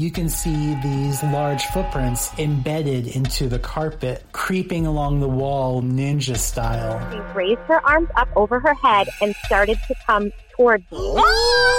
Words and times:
You 0.00 0.12
can 0.12 0.28
see 0.28 0.76
these 0.76 1.24
large 1.24 1.64
footprints 1.64 2.30
embedded 2.38 3.08
into 3.08 3.48
the 3.48 3.58
carpet, 3.58 4.24
creeping 4.30 4.86
along 4.86 5.18
the 5.18 5.26
wall 5.26 5.82
ninja 5.82 6.36
style. 6.36 7.00
She 7.10 7.18
raised 7.36 7.62
her 7.62 7.84
arms 7.84 8.08
up 8.14 8.28
over 8.36 8.60
her 8.60 8.74
head 8.74 9.08
and 9.20 9.34
started 9.46 9.76
to 9.88 9.96
come 10.06 10.30
towards 10.56 10.88
me. 10.92 10.98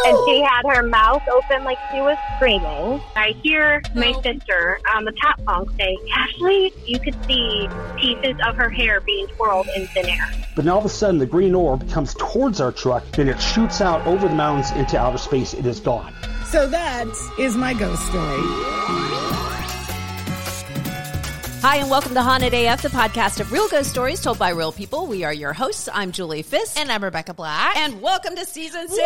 And 0.05 0.17
she 0.27 0.41
had 0.41 0.63
her 0.67 0.83
mouth 0.83 1.23
open 1.31 1.63
like 1.63 1.77
she 1.93 2.01
was 2.01 2.17
screaming. 2.35 3.01
I 3.15 3.35
hear 3.41 3.81
my 3.95 4.11
sister 4.21 4.81
on 4.93 5.05
the 5.05 5.13
top 5.13 5.41
bunk 5.45 5.69
say, 5.79 5.97
Ashley, 6.13 6.73
you 6.85 6.99
could 6.99 7.15
see 7.25 7.69
pieces 7.95 8.35
of 8.45 8.57
her 8.57 8.69
hair 8.69 8.99
being 8.99 9.27
twirled 9.27 9.69
in 9.77 9.87
thin 9.87 10.09
air. 10.09 10.29
But 10.57 10.65
now 10.65 10.73
all 10.73 10.79
of 10.79 10.85
a 10.85 10.89
sudden, 10.89 11.19
the 11.19 11.25
green 11.25 11.55
orb 11.55 11.89
comes 11.89 12.13
towards 12.15 12.59
our 12.59 12.73
truck, 12.73 13.09
then 13.11 13.29
it 13.29 13.39
shoots 13.39 13.79
out 13.79 14.05
over 14.05 14.27
the 14.27 14.35
mountains 14.35 14.71
into 14.71 14.99
outer 14.99 15.17
space. 15.17 15.53
It 15.53 15.65
is 15.65 15.79
gone. 15.79 16.13
So 16.51 16.65
that 16.65 17.07
is 17.37 17.55
my 17.55 17.75
ghost 17.75 18.03
story. 18.07 19.18
Hi, 21.61 21.75
and 21.75 21.89
welcome 21.89 22.13
to 22.13 22.21
Haunted 22.21 22.53
AF, 22.53 22.83
the 22.83 22.87
podcast 22.87 23.41
of 23.41 23.51
real 23.51 23.67
ghost 23.67 23.89
stories 23.89 24.21
told 24.21 24.39
by 24.39 24.51
real 24.51 24.71
people. 24.71 25.07
We 25.07 25.25
are 25.25 25.33
your 25.33 25.51
hosts. 25.51 25.89
I'm 25.91 26.13
Julie 26.13 26.41
Fisk. 26.41 26.79
And 26.79 26.89
I'm 26.89 27.03
Rebecca 27.03 27.33
Black. 27.33 27.75
And 27.75 28.01
welcome 28.01 28.33
to 28.37 28.45
season 28.45 28.87
six. 28.87 28.97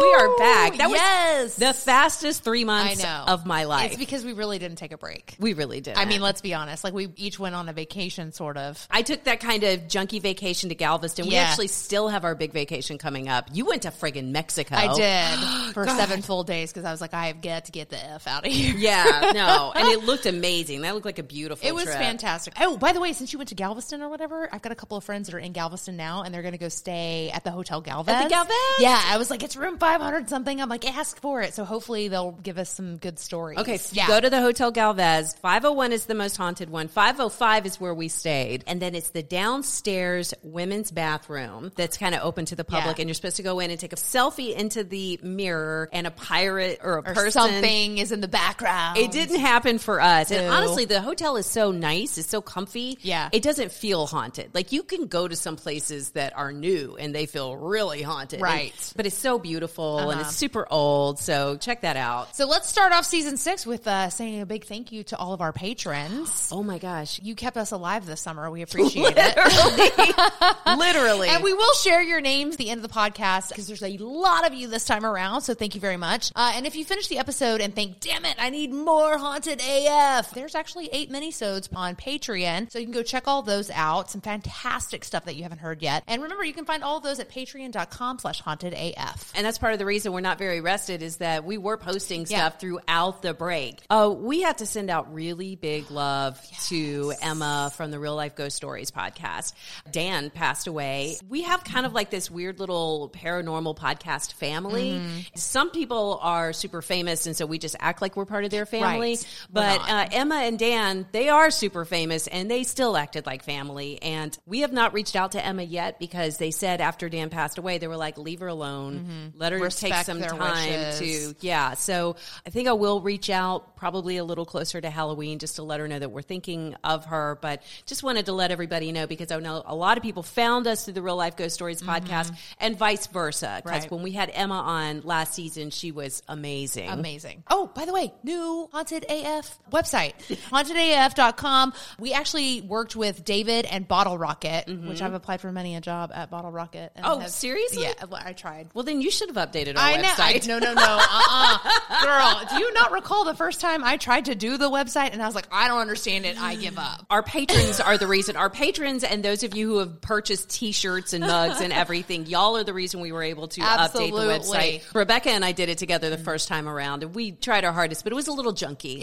We 0.00 0.14
are 0.14 0.38
back. 0.38 0.76
That 0.76 0.88
yes. 0.88 1.42
was 1.42 1.56
the 1.56 1.74
fastest 1.74 2.44
three 2.44 2.64
months 2.64 3.04
of 3.26 3.44
my 3.44 3.64
life. 3.64 3.90
It's 3.92 3.98
because 3.98 4.24
we 4.24 4.32
really 4.32 4.58
didn't 4.58 4.78
take 4.78 4.92
a 4.92 4.96
break. 4.96 5.36
we 5.38 5.52
really 5.52 5.80
did. 5.82 5.96
I 5.98 6.06
mean, 6.06 6.22
let's 6.22 6.40
be 6.40 6.54
honest. 6.54 6.82
Like, 6.82 6.94
we 6.94 7.08
each 7.16 7.38
went 7.38 7.54
on 7.54 7.68
a 7.68 7.72
vacation, 7.72 8.32
sort 8.32 8.56
of. 8.56 8.86
I 8.90 9.02
took 9.02 9.24
that 9.24 9.40
kind 9.40 9.64
of 9.64 9.80
junky 9.82 10.20
vacation 10.22 10.70
to 10.70 10.74
Galveston. 10.74 11.26
We 11.26 11.36
actually 11.36 11.68
still 11.68 12.08
have 12.08 12.24
our 12.24 12.34
big 12.34 12.52
vacation 12.52 12.96
coming 12.96 13.28
up. 13.28 13.48
You 13.52 13.66
went 13.66 13.82
to 13.82 13.88
friggin' 13.90 14.30
Mexico. 14.30 14.76
I 14.76 14.94
did 14.94 15.72
for 15.74 15.86
seven 15.86 16.22
full 16.22 16.44
days 16.44 16.72
because 16.72 16.84
I 16.84 16.90
was 16.90 17.00
like, 17.00 17.12
I 17.12 17.26
have 17.26 17.42
got 17.42 17.66
to 17.66 17.72
get 17.72 17.90
the 17.90 18.02
F 18.02 18.26
out 18.26 18.46
of 18.46 18.52
here. 18.52 18.74
Yeah, 18.76 19.32
no. 19.34 19.72
And 19.74 19.88
it 19.88 20.04
looked 20.04 20.26
amazing. 20.26 20.37
That 20.42 20.94
looked 20.94 21.06
like 21.06 21.18
a 21.18 21.22
beautiful 21.22 21.66
It 21.66 21.74
was 21.74 21.84
trip. 21.84 21.96
fantastic. 21.96 22.54
Oh, 22.60 22.76
by 22.76 22.92
the 22.92 23.00
way, 23.00 23.12
since 23.12 23.32
you 23.32 23.38
went 23.38 23.48
to 23.50 23.54
Galveston 23.54 24.02
or 24.02 24.08
whatever, 24.08 24.48
I've 24.52 24.62
got 24.62 24.72
a 24.72 24.76
couple 24.76 24.96
of 24.96 25.04
friends 25.04 25.28
that 25.28 25.34
are 25.34 25.38
in 25.38 25.52
Galveston 25.52 25.96
now, 25.96 26.22
and 26.22 26.34
they're 26.34 26.42
going 26.42 26.52
to 26.52 26.58
go 26.58 26.68
stay 26.68 27.30
at 27.32 27.44
the 27.44 27.50
Hotel 27.50 27.80
Galvez. 27.80 28.14
At 28.14 28.24
the 28.24 28.30
Galvez? 28.30 28.56
Yeah, 28.80 29.00
I 29.04 29.18
was 29.18 29.30
like, 29.30 29.42
it's 29.42 29.56
room 29.56 29.78
five 29.78 30.00
hundred 30.00 30.28
something. 30.28 30.60
I'm 30.60 30.68
like, 30.68 30.86
ask 30.86 31.20
for 31.20 31.40
it. 31.42 31.54
So 31.54 31.64
hopefully 31.64 32.08
they'll 32.08 32.32
give 32.32 32.58
us 32.58 32.70
some 32.70 32.96
good 32.96 33.18
stories. 33.18 33.58
Okay, 33.58 33.76
so 33.78 33.94
yeah. 33.94 34.06
go 34.06 34.20
to 34.20 34.30
the 34.30 34.40
Hotel 34.40 34.70
Galvez. 34.70 35.34
501 35.34 35.92
is 35.92 36.06
the 36.06 36.14
most 36.14 36.36
haunted 36.36 36.70
one. 36.70 36.88
505 36.88 37.66
is 37.66 37.80
where 37.80 37.94
we 37.94 38.08
stayed. 38.08 38.64
And 38.66 38.80
then 38.80 38.94
it's 38.94 39.10
the 39.10 39.22
downstairs 39.22 40.34
women's 40.42 40.90
bathroom 40.90 41.72
that's 41.76 41.96
kind 41.96 42.14
of 42.14 42.22
open 42.22 42.44
to 42.46 42.56
the 42.56 42.64
public. 42.64 42.98
Yeah. 42.98 43.02
And 43.02 43.08
you're 43.08 43.14
supposed 43.14 43.36
to 43.36 43.42
go 43.42 43.60
in 43.60 43.70
and 43.70 43.78
take 43.78 43.92
a 43.92 43.96
selfie 43.96 44.54
into 44.54 44.84
the 44.84 45.18
mirror 45.22 45.88
and 45.92 46.06
a 46.06 46.10
pirate 46.10 46.80
or 46.82 46.96
a 46.98 46.98
or 46.98 47.14
person. 47.14 47.30
something 47.32 47.98
is 47.98 48.12
in 48.12 48.20
the 48.20 48.28
background. 48.28 48.98
It 48.98 49.10
didn't 49.10 49.40
happen 49.40 49.78
for 49.78 50.00
us. 50.00 50.27
And 50.30 50.48
honestly, 50.48 50.84
the 50.84 51.00
hotel 51.00 51.36
is 51.36 51.46
so 51.46 51.70
nice. 51.70 52.18
It's 52.18 52.28
so 52.28 52.40
comfy. 52.40 52.98
Yeah. 53.02 53.28
It 53.32 53.42
doesn't 53.42 53.72
feel 53.72 54.06
haunted. 54.06 54.50
Like 54.54 54.72
you 54.72 54.82
can 54.82 55.06
go 55.06 55.26
to 55.28 55.36
some 55.36 55.56
places 55.56 56.10
that 56.10 56.36
are 56.36 56.52
new 56.52 56.96
and 56.98 57.14
they 57.14 57.26
feel 57.26 57.56
really 57.56 58.02
haunted. 58.02 58.40
Right. 58.40 58.72
And- 58.72 58.92
but 58.96 59.06
it's 59.06 59.16
so 59.16 59.38
beautiful 59.38 59.98
and 59.98 60.10
Uh-huh. 60.20 60.20
it's 60.28 60.36
super 60.36 60.66
old. 60.70 61.18
So 61.18 61.56
check 61.56 61.82
that 61.82 61.96
out. 61.96 62.34
So 62.36 62.46
let's 62.46 62.68
start 62.68 62.92
off 62.92 63.04
season 63.04 63.36
six 63.36 63.66
with 63.66 63.86
uh, 63.86 64.10
saying 64.10 64.40
a 64.40 64.46
big 64.46 64.64
thank 64.64 64.92
you 64.92 65.02
to 65.04 65.16
all 65.16 65.32
of 65.32 65.40
our 65.40 65.52
patrons. 65.52 66.48
Oh 66.58 66.62
my 66.62 66.78
gosh. 66.78 67.20
You 67.22 67.34
kept 67.34 67.56
us 67.56 67.70
alive 67.72 68.04
this 68.06 68.20
summer. 68.20 68.50
We 68.50 68.62
appreciate 68.68 69.14
it. 69.16 69.36
Literally. 70.78 71.28
And 71.28 71.42
we 71.44 71.52
will 71.52 71.72
share 71.74 72.02
your 72.02 72.20
names 72.20 72.54
at 72.54 72.58
the 72.58 72.70
end 72.70 72.82
of 72.84 72.90
the 72.90 72.94
podcast 72.94 73.48
because 73.50 73.66
there's 73.66 73.82
a 73.82 73.96
lot 73.98 74.46
of 74.46 74.54
you 74.54 74.66
this 74.68 74.84
time 74.84 75.04
around. 75.04 75.42
So 75.42 75.54
thank 75.54 75.74
you 75.74 75.80
very 75.80 75.96
much. 75.96 76.32
Uh, 76.34 76.52
and 76.54 76.66
if 76.66 76.74
you 76.74 76.84
finish 76.84 77.08
the 77.08 77.18
episode 77.18 77.60
and 77.60 77.74
think, 77.74 78.00
damn 78.00 78.24
it, 78.24 78.34
I 78.38 78.50
need 78.50 78.72
more 78.72 79.18
Haunted 79.18 79.60
AF, 79.60 80.17
there's 80.26 80.54
actually 80.54 80.88
eight 80.92 81.10
minisodes 81.10 81.68
on 81.74 81.96
Patreon. 81.96 82.70
So 82.70 82.78
you 82.78 82.84
can 82.86 82.92
go 82.92 83.02
check 83.02 83.24
all 83.26 83.42
those 83.42 83.70
out. 83.70 84.10
Some 84.10 84.20
fantastic 84.20 85.04
stuff 85.04 85.24
that 85.26 85.36
you 85.36 85.42
haven't 85.44 85.58
heard 85.58 85.82
yet. 85.82 86.02
And 86.06 86.22
remember, 86.22 86.44
you 86.44 86.52
can 86.52 86.64
find 86.64 86.82
all 86.82 86.98
of 86.98 87.02
those 87.02 87.20
at 87.20 87.30
patreon.com 87.30 88.18
slash 88.18 88.40
haunted 88.40 88.74
AF. 88.74 89.32
And 89.34 89.46
that's 89.46 89.58
part 89.58 89.72
of 89.72 89.78
the 89.78 89.86
reason 89.86 90.12
we're 90.12 90.20
not 90.20 90.38
very 90.38 90.60
rested 90.60 91.02
is 91.02 91.18
that 91.18 91.44
we 91.44 91.58
were 91.58 91.76
posting 91.76 92.20
Yeah. 92.28 92.38
stuff 92.48 92.60
throughout 92.60 93.22
the 93.22 93.34
break. 93.34 93.78
Uh, 93.90 94.12
we 94.16 94.42
had 94.42 94.58
to 94.58 94.66
send 94.66 94.90
out 94.90 95.12
really 95.14 95.54
big 95.56 95.90
love 95.90 96.40
to 96.68 97.12
Emma 97.22 97.72
from 97.76 97.90
the 97.90 97.98
Real 97.98 98.16
Life 98.16 98.34
Ghost 98.34 98.56
Stories 98.56 98.90
podcast. 98.90 99.52
Dan 99.90 100.30
passed 100.30 100.66
away. 100.66 101.16
We 101.28 101.42
have 101.42 101.64
kind 101.64 101.86
of 101.86 101.92
like 101.92 102.10
this 102.10 102.30
weird 102.30 102.58
little 102.60 103.10
paranormal 103.14 103.76
podcast 103.76 104.32
family. 104.34 104.92
Mm-hmm. 104.92 105.18
Some 105.34 105.70
people 105.70 106.18
are 106.22 106.52
super 106.52 106.82
famous, 106.82 107.26
and 107.26 107.36
so 107.36 107.46
we 107.46 107.58
just 107.58 107.76
act 107.78 108.02
like 108.02 108.16
we're 108.16 108.24
part 108.24 108.44
of 108.44 108.50
their 108.50 108.66
family. 108.66 109.10
Right. 109.12 109.26
But 109.50 109.80
uh, 109.80 110.07
Emma 110.12 110.36
and 110.36 110.58
Dan, 110.58 111.06
they 111.12 111.28
are 111.28 111.50
super 111.50 111.84
famous, 111.84 112.26
and 112.26 112.50
they 112.50 112.62
still 112.64 112.96
acted 112.96 113.26
like 113.26 113.42
family. 113.42 114.00
And 114.02 114.36
we 114.46 114.60
have 114.60 114.72
not 114.72 114.92
reached 114.94 115.16
out 115.16 115.32
to 115.32 115.44
Emma 115.44 115.62
yet 115.62 115.98
because 115.98 116.38
they 116.38 116.50
said 116.50 116.80
after 116.80 117.08
Dan 117.08 117.30
passed 117.30 117.58
away, 117.58 117.78
they 117.78 117.88
were 117.88 117.96
like, 117.96 118.18
leave 118.18 118.40
her 118.40 118.46
alone, 118.48 119.32
let 119.36 119.52
her 119.52 119.68
take 119.70 119.92
Mm-hmm. 119.92 120.02
Some 120.02 120.20
time 120.38 120.70
wishes. 120.70 121.32
to, 121.34 121.46
yeah. 121.46 121.74
So 121.74 122.16
I 122.46 122.50
think 122.50 122.68
I 122.68 122.72
will 122.72 123.00
reach 123.00 123.30
out 123.30 123.76
probably 123.76 124.16
a 124.16 124.24
little 124.24 124.44
closer 124.44 124.80
to 124.80 124.90
Halloween 124.90 125.38
just 125.38 125.56
to 125.56 125.62
let 125.62 125.80
her 125.80 125.88
know 125.88 125.98
that 125.98 126.10
we're 126.10 126.22
thinking 126.22 126.74
of 126.84 127.06
her. 127.06 127.38
But 127.42 127.62
just 127.86 128.02
wanted 128.02 128.26
to 128.26 128.32
let 128.32 128.50
everybody 128.50 128.92
know 128.92 129.06
because 129.06 129.30
I 129.32 129.38
know 129.40 129.62
a 129.66 129.74
lot 129.74 129.96
of 129.96 130.02
people 130.02 130.22
found 130.22 130.66
us 130.66 130.84
through 130.84 130.94
the 130.94 131.02
Real 131.02 131.16
Life 131.16 131.36
Ghost 131.36 131.54
Stories 131.54 131.82
podcast 131.82 132.32
and 132.60 132.76
vice 132.76 133.06
versa. 133.06 133.60
Because 133.62 133.68
Mm-hmm. 133.78 133.82
Right. 133.84 133.90
when 133.90 134.02
we 134.02 134.12
had 134.12 134.30
Emma 134.32 134.54
on 134.54 135.00
last 135.02 135.34
season, 135.34 135.70
she 135.70 135.92
was 135.92 136.22
amazing. 136.28 136.88
Amazing. 136.88 137.44
Oh, 137.50 137.66
by 137.74 137.84
the 137.84 137.92
way, 137.92 138.12
new 138.22 138.68
Haunted 138.72 139.04
AF 139.08 139.58
website, 139.70 139.97
hauntedaf.com. 140.06 141.72
We 141.98 142.12
actually 142.12 142.60
worked 142.62 142.96
with 142.96 143.24
David 143.24 143.64
and 143.66 143.86
Bottle 143.86 144.18
Rocket, 144.18 144.66
mm-hmm. 144.66 144.88
which 144.88 145.02
I've 145.02 145.14
applied 145.14 145.40
for 145.40 145.52
many 145.52 145.76
a 145.76 145.80
job 145.80 146.10
at 146.14 146.30
Bottle 146.30 146.50
Rocket. 146.50 146.92
and 146.96 147.04
Oh, 147.06 147.18
have- 147.20 147.30
seriously? 147.30 147.82
Yeah, 147.82 147.92
well, 148.08 148.22
I 148.24 148.32
tried. 148.32 148.68
Well, 148.74 148.84
then 148.84 149.00
you 149.00 149.10
should 149.10 149.34
have 149.34 149.50
updated 149.50 149.76
our 149.76 149.82
I 149.82 149.96
know. 149.96 150.08
I, 150.16 150.32
website. 150.34 150.48
no, 150.48 150.58
no, 150.58 150.74
no. 150.74 150.82
Uh-uh. 150.82 152.02
Girl, 152.04 152.48
do 152.50 152.64
you 152.64 152.72
not 152.74 152.92
recall 152.92 153.24
the 153.24 153.34
first 153.34 153.60
time 153.60 153.84
I 153.84 153.96
tried 153.96 154.26
to 154.26 154.34
do 154.34 154.56
the 154.56 154.70
website 154.70 155.12
and 155.12 155.22
I 155.22 155.26
was 155.26 155.34
like, 155.34 155.48
I 155.50 155.68
don't 155.68 155.80
understand 155.80 156.26
it. 156.26 156.40
I 156.40 156.54
give 156.56 156.78
up. 156.78 157.06
Our 157.10 157.22
patrons 157.22 157.80
are 157.80 157.98
the 157.98 158.06
reason. 158.06 158.36
Our 158.36 158.50
patrons 158.50 159.04
and 159.04 159.22
those 159.24 159.42
of 159.42 159.56
you 159.56 159.68
who 159.68 159.78
have 159.78 160.00
purchased 160.00 160.50
T-shirts 160.50 161.12
and 161.12 161.24
mugs 161.24 161.60
and 161.60 161.72
everything, 161.72 162.26
y'all 162.26 162.56
are 162.56 162.64
the 162.64 162.74
reason 162.74 163.00
we 163.00 163.12
were 163.12 163.22
able 163.22 163.48
to 163.48 163.60
update 163.60 164.10
the 164.12 164.18
website. 164.18 164.94
Rebecca 164.94 165.30
and 165.30 165.44
I 165.44 165.52
did 165.52 165.68
it 165.68 165.78
together 165.78 166.10
the 166.10 166.16
mm. 166.16 166.24
first 166.24 166.48
time 166.48 166.68
around, 166.68 167.02
and 167.02 167.14
we 167.14 167.32
tried 167.32 167.64
our 167.64 167.72
hardest, 167.72 168.04
but 168.04 168.12
it 168.12 168.16
was 168.16 168.28
a 168.28 168.32
little 168.32 168.52
junky. 168.52 169.00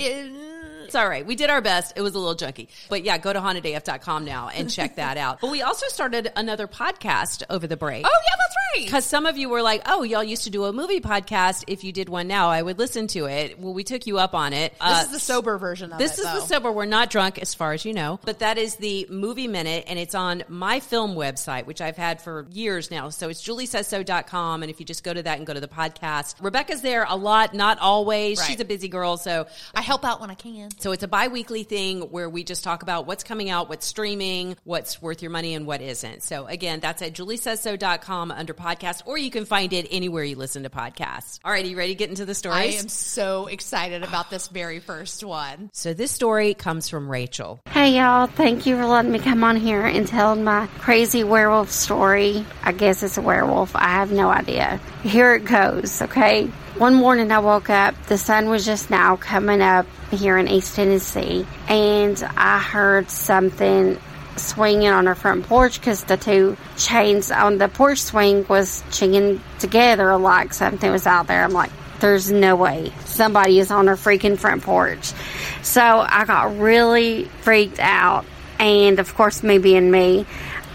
It's 0.86 0.96
all 0.96 1.10
right. 1.10 1.26
We 1.26 1.36
did 1.36 1.50
our 1.50 1.62
best. 1.62 1.94
It 1.96 2.02
was 2.02 2.16
a 2.16 2.20
little 2.20 2.36
junky. 2.36 2.68
But 2.90 3.04
yeah, 3.04 3.18
go 3.18 3.34
to 3.34 3.40
hauntedaf.com 3.40 4.24
now 4.26 4.50
and 4.50 4.70
check 4.70 4.96
that 4.98 5.18
out. 5.18 5.42
But 5.42 5.52
we 5.52 5.62
also 5.62 5.88
started 5.88 6.32
another 6.36 6.68
podcast 6.68 7.44
over 7.50 7.68
the 7.68 7.78
break. 7.78 8.06
Oh, 8.06 8.10
yeah, 8.10 8.36
that's 8.38 8.56
right. 8.56 8.65
Because 8.84 9.06
some 9.06 9.26
of 9.26 9.38
you 9.38 9.50
were 9.50 9.62
like, 9.62 9.82
oh, 9.86 10.04
y'all 10.04 10.24
used 10.24 10.44
to 10.44 10.50
do 10.50 10.66
a 10.66 10.74
movie 10.74 11.00
podcast. 11.00 11.64
If 11.68 11.84
you 11.84 11.92
did 11.92 12.10
one 12.10 12.28
now, 12.28 12.50
I 12.50 12.62
would 12.62 12.78
listen 12.80 13.08
to 13.08 13.26
it. 13.26 13.60
Well, 13.60 13.74
we 13.74 13.84
took 13.84 14.08
you 14.08 14.20
up 14.20 14.34
on 14.36 14.54
it. 14.54 14.74
This 14.74 14.80
Uh, 14.82 15.02
is 15.06 15.12
the 15.12 15.20
sober 15.20 15.58
version 15.58 15.92
of 15.94 16.00
this 16.00 16.18
it. 16.18 16.22
is 16.22 16.26
the 16.34 16.40
though. 16.40 16.46
sober. 16.46 16.72
We're 16.72 16.86
not 16.86 17.10
drunk, 17.10 17.40
as 17.40 17.54
far 17.54 17.74
as 17.74 17.86
you 17.86 17.94
know, 17.94 18.20
but 18.26 18.40
that 18.40 18.58
is 18.58 18.76
the 18.76 19.08
movie 19.10 19.48
minute, 19.48 19.86
and 19.88 19.98
it's 20.00 20.16
on 20.16 20.44
my 20.48 20.80
film 20.80 21.16
website, 21.16 21.66
which 21.66 21.82
I've 21.82 21.98
had 21.98 22.22
for 22.22 22.48
years 22.52 22.92
now. 22.92 23.10
So 23.10 23.30
it's 23.30 23.42
juliesaysso.com. 23.48 24.64
And 24.64 24.70
if 24.70 24.80
you 24.80 24.86
just 24.86 25.04
go 25.04 25.14
to 25.14 25.24
that 25.24 25.38
and 25.38 25.48
go 25.48 25.54
to 25.54 25.60
the 25.62 25.68
podcast, 25.68 26.36
Rebecca's 26.42 26.82
there 26.82 27.06
a 27.08 27.16
lot, 27.16 27.54
not 27.54 27.80
always. 27.80 28.40
Right. 28.40 28.48
She's 28.50 28.60
a 28.60 28.66
busy 28.66 28.88
girl. 28.88 29.18
So 29.18 29.48
I 29.74 29.82
help 29.82 30.04
out 30.04 30.22
when 30.22 30.32
I 30.32 30.36
can. 30.36 30.70
so 30.80 30.92
it's 30.92 31.04
a 31.04 31.08
bi-weekly 31.08 31.64
thing 31.64 32.02
where 32.02 32.30
we 32.30 32.44
just 32.44 32.64
talk 32.64 32.84
about 32.84 33.06
what's 33.08 33.24
coming 33.24 33.50
out, 33.50 33.70
what's 33.70 33.86
streaming, 33.86 34.56
what's 34.64 35.02
worth 35.02 35.22
your 35.22 35.32
money 35.32 35.54
and 35.54 35.66
what 35.66 35.82
isn't. 35.82 36.24
So 36.24 36.46
again, 36.48 36.80
that's 36.80 37.02
at 37.02 37.14
juliesaysso.com 37.14 38.32
under 38.32 38.54
podcast, 38.54 38.65
or 39.06 39.18
you 39.18 39.30
can 39.30 39.46
find 39.46 39.74
it 39.74 39.88
anywhere 39.92 40.24
you 40.24 40.36
listen 40.36 40.64
to 40.64 40.70
podcasts. 40.70 41.40
All 41.46 41.52
right, 41.52 41.66
you 41.66 41.78
ready 41.78 41.94
to 41.94 41.98
get 41.98 42.10
into 42.10 42.26
the 42.26 42.34
story? 42.34 42.56
I 42.56 42.64
am 42.64 42.90
so 42.90 43.48
excited 43.48 44.04
about 44.04 44.30
this 44.30 44.48
very 44.48 44.80
first 44.80 45.24
one. 45.24 45.70
so 45.74 45.94
this 45.94 46.12
story 46.12 46.54
comes 46.54 46.90
from 46.90 47.10
Rachel. 47.10 47.60
Hey 47.68 47.98
y'all, 47.98 48.28
thank 48.28 48.66
you 48.66 48.76
for 48.78 48.86
letting 48.86 49.12
me 49.12 49.20
come 49.20 49.44
on 49.44 49.56
here 49.56 49.86
and 49.86 50.08
tell 50.08 50.36
my 50.36 50.68
crazy 50.80 51.24
werewolf 51.24 51.72
story. 51.72 52.46
I 52.64 52.72
guess 52.72 53.04
it's 53.04 53.18
a 53.18 53.22
werewolf. 53.22 53.76
I 53.76 53.90
have 53.90 54.12
no 54.12 54.30
idea. 54.30 54.80
Here 55.04 55.36
it 55.36 55.46
goes, 55.46 56.02
okay? 56.02 56.48
One 56.78 56.96
morning 56.96 57.32
I 57.32 57.40
woke 57.40 57.70
up, 57.70 57.96
the 58.08 58.18
sun 58.18 58.50
was 58.50 58.66
just 58.66 58.90
now 58.90 59.16
coming 59.16 59.62
up 59.62 59.86
here 60.12 60.38
in 60.38 60.48
East 60.48 60.76
Tennessee, 60.76 61.46
and 61.70 62.22
I 62.36 62.60
heard 62.60 63.10
something 63.10 63.98
swinging 64.36 64.90
on 64.90 65.08
our 65.08 65.16
front 65.16 65.46
porch 65.46 65.80
because 65.80 66.04
the 66.04 66.18
two 66.18 66.58
chains 66.78 67.32
on 67.32 67.58
the 67.58 67.68
porch 67.68 68.00
swing 68.00 68.46
was 68.48 68.82
chinging 68.90 69.40
together 69.60 70.18
like 70.18 70.54
something 70.54 70.92
was 70.92 71.08
out 71.08 71.28
there. 71.28 71.44
I'm 71.44 71.52
like, 71.52 71.72
there's 72.00 72.32
no 72.32 72.56
way 72.56 72.92
somebody 73.06 73.60
is 73.60 73.72
on 73.72 73.88
our 73.88 73.96
freaking 73.96 74.38
front 74.38 74.64
porch. 74.64 75.14
So 75.62 75.82
I 75.82 76.26
got 76.26 76.58
really 76.58 77.26
freaked 77.42 77.80
out. 77.80 78.26
And 78.60 79.00
of 79.00 79.14
course, 79.16 79.44
me 79.44 79.58
being 79.58 79.92
me, 79.92 80.26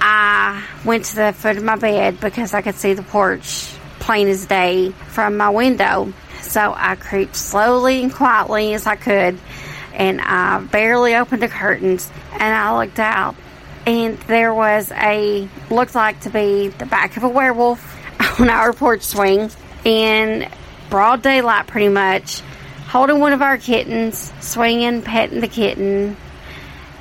I 0.01 0.65
went 0.85 1.05
to 1.07 1.17
the 1.17 1.33
foot 1.33 1.57
of 1.57 1.63
my 1.63 1.77
bed 1.77 2.21
because 2.21 2.55
I 2.55 2.63
could 2.63 2.75
see 2.75 2.95
the 2.95 3.03
porch 3.03 3.71
plain 4.01 4.29
as 4.29 4.47
day 4.47 4.91
from 5.09 5.37
my 5.37 5.51
window. 5.51 6.13
So 6.41 6.75
I 6.77 6.97
creeped 6.97 7.37
slowly 7.37 8.03
and 8.03 8.13
quietly 8.13 8.75
as 8.75 8.87
I 8.87 8.97
could, 8.97 9.39
and 9.93 10.21
I 10.21 10.61
barely 10.61 11.15
opened 11.15 11.43
the 11.43 11.49
curtains, 11.49 12.11
and 12.33 12.55
I 12.55 12.77
looked 12.77 12.99
out, 12.99 13.37
and 13.91 14.17
there 14.21 14.55
was 14.55 14.93
a 14.93 15.49
looked 15.69 15.97
like 15.97 16.21
to 16.21 16.31
be 16.31 16.69
the 16.69 16.87
back 16.87 17.17
of 17.17 17.25
a 17.25 17.29
werewolf 17.29 17.99
on 18.41 18.49
our 18.49 18.73
porch 18.73 19.03
swing 19.03 19.51
in 19.85 20.49
broad 20.91 21.23
daylight, 21.23 21.67
pretty 21.67 21.89
much, 21.89 22.41
holding 22.87 23.19
one 23.19 23.33
of 23.33 23.43
our 23.43 23.59
kittens, 23.59 24.33
swinging, 24.39 25.03
petting 25.03 25.41
the 25.41 25.49
kitten, 25.49 26.17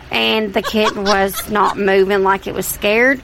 and 0.09 0.51
the 0.51 0.63
kitten 0.63 1.03
was 1.03 1.47
not 1.51 1.77
moving 1.77 2.23
like 2.23 2.47
it 2.47 2.55
was 2.55 2.65
scared. 2.65 3.21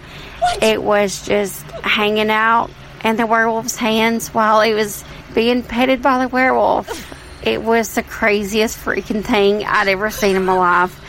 It 0.62 0.84
was 0.84 1.26
just 1.26 1.64
hanging 1.82 2.30
out 2.30 2.70
in 3.04 3.16
the 3.16 3.26
werewolf's 3.26 3.78
hands 3.78 4.28
while 4.28 4.62
it 4.62 4.76
was 4.76 5.04
being 5.34 5.64
petted 5.64 6.04
by 6.04 6.20
the 6.20 6.28
werewolf. 6.28 7.14
It 7.42 7.64
was 7.64 7.96
the 7.96 8.04
craziest 8.04 8.78
freaking 8.78 9.24
thing 9.24 9.66
I'd 9.66 9.88
ever 9.88 10.12
seen 10.12 10.36
in 10.36 10.46
my 10.46 10.54
life. 10.54 11.02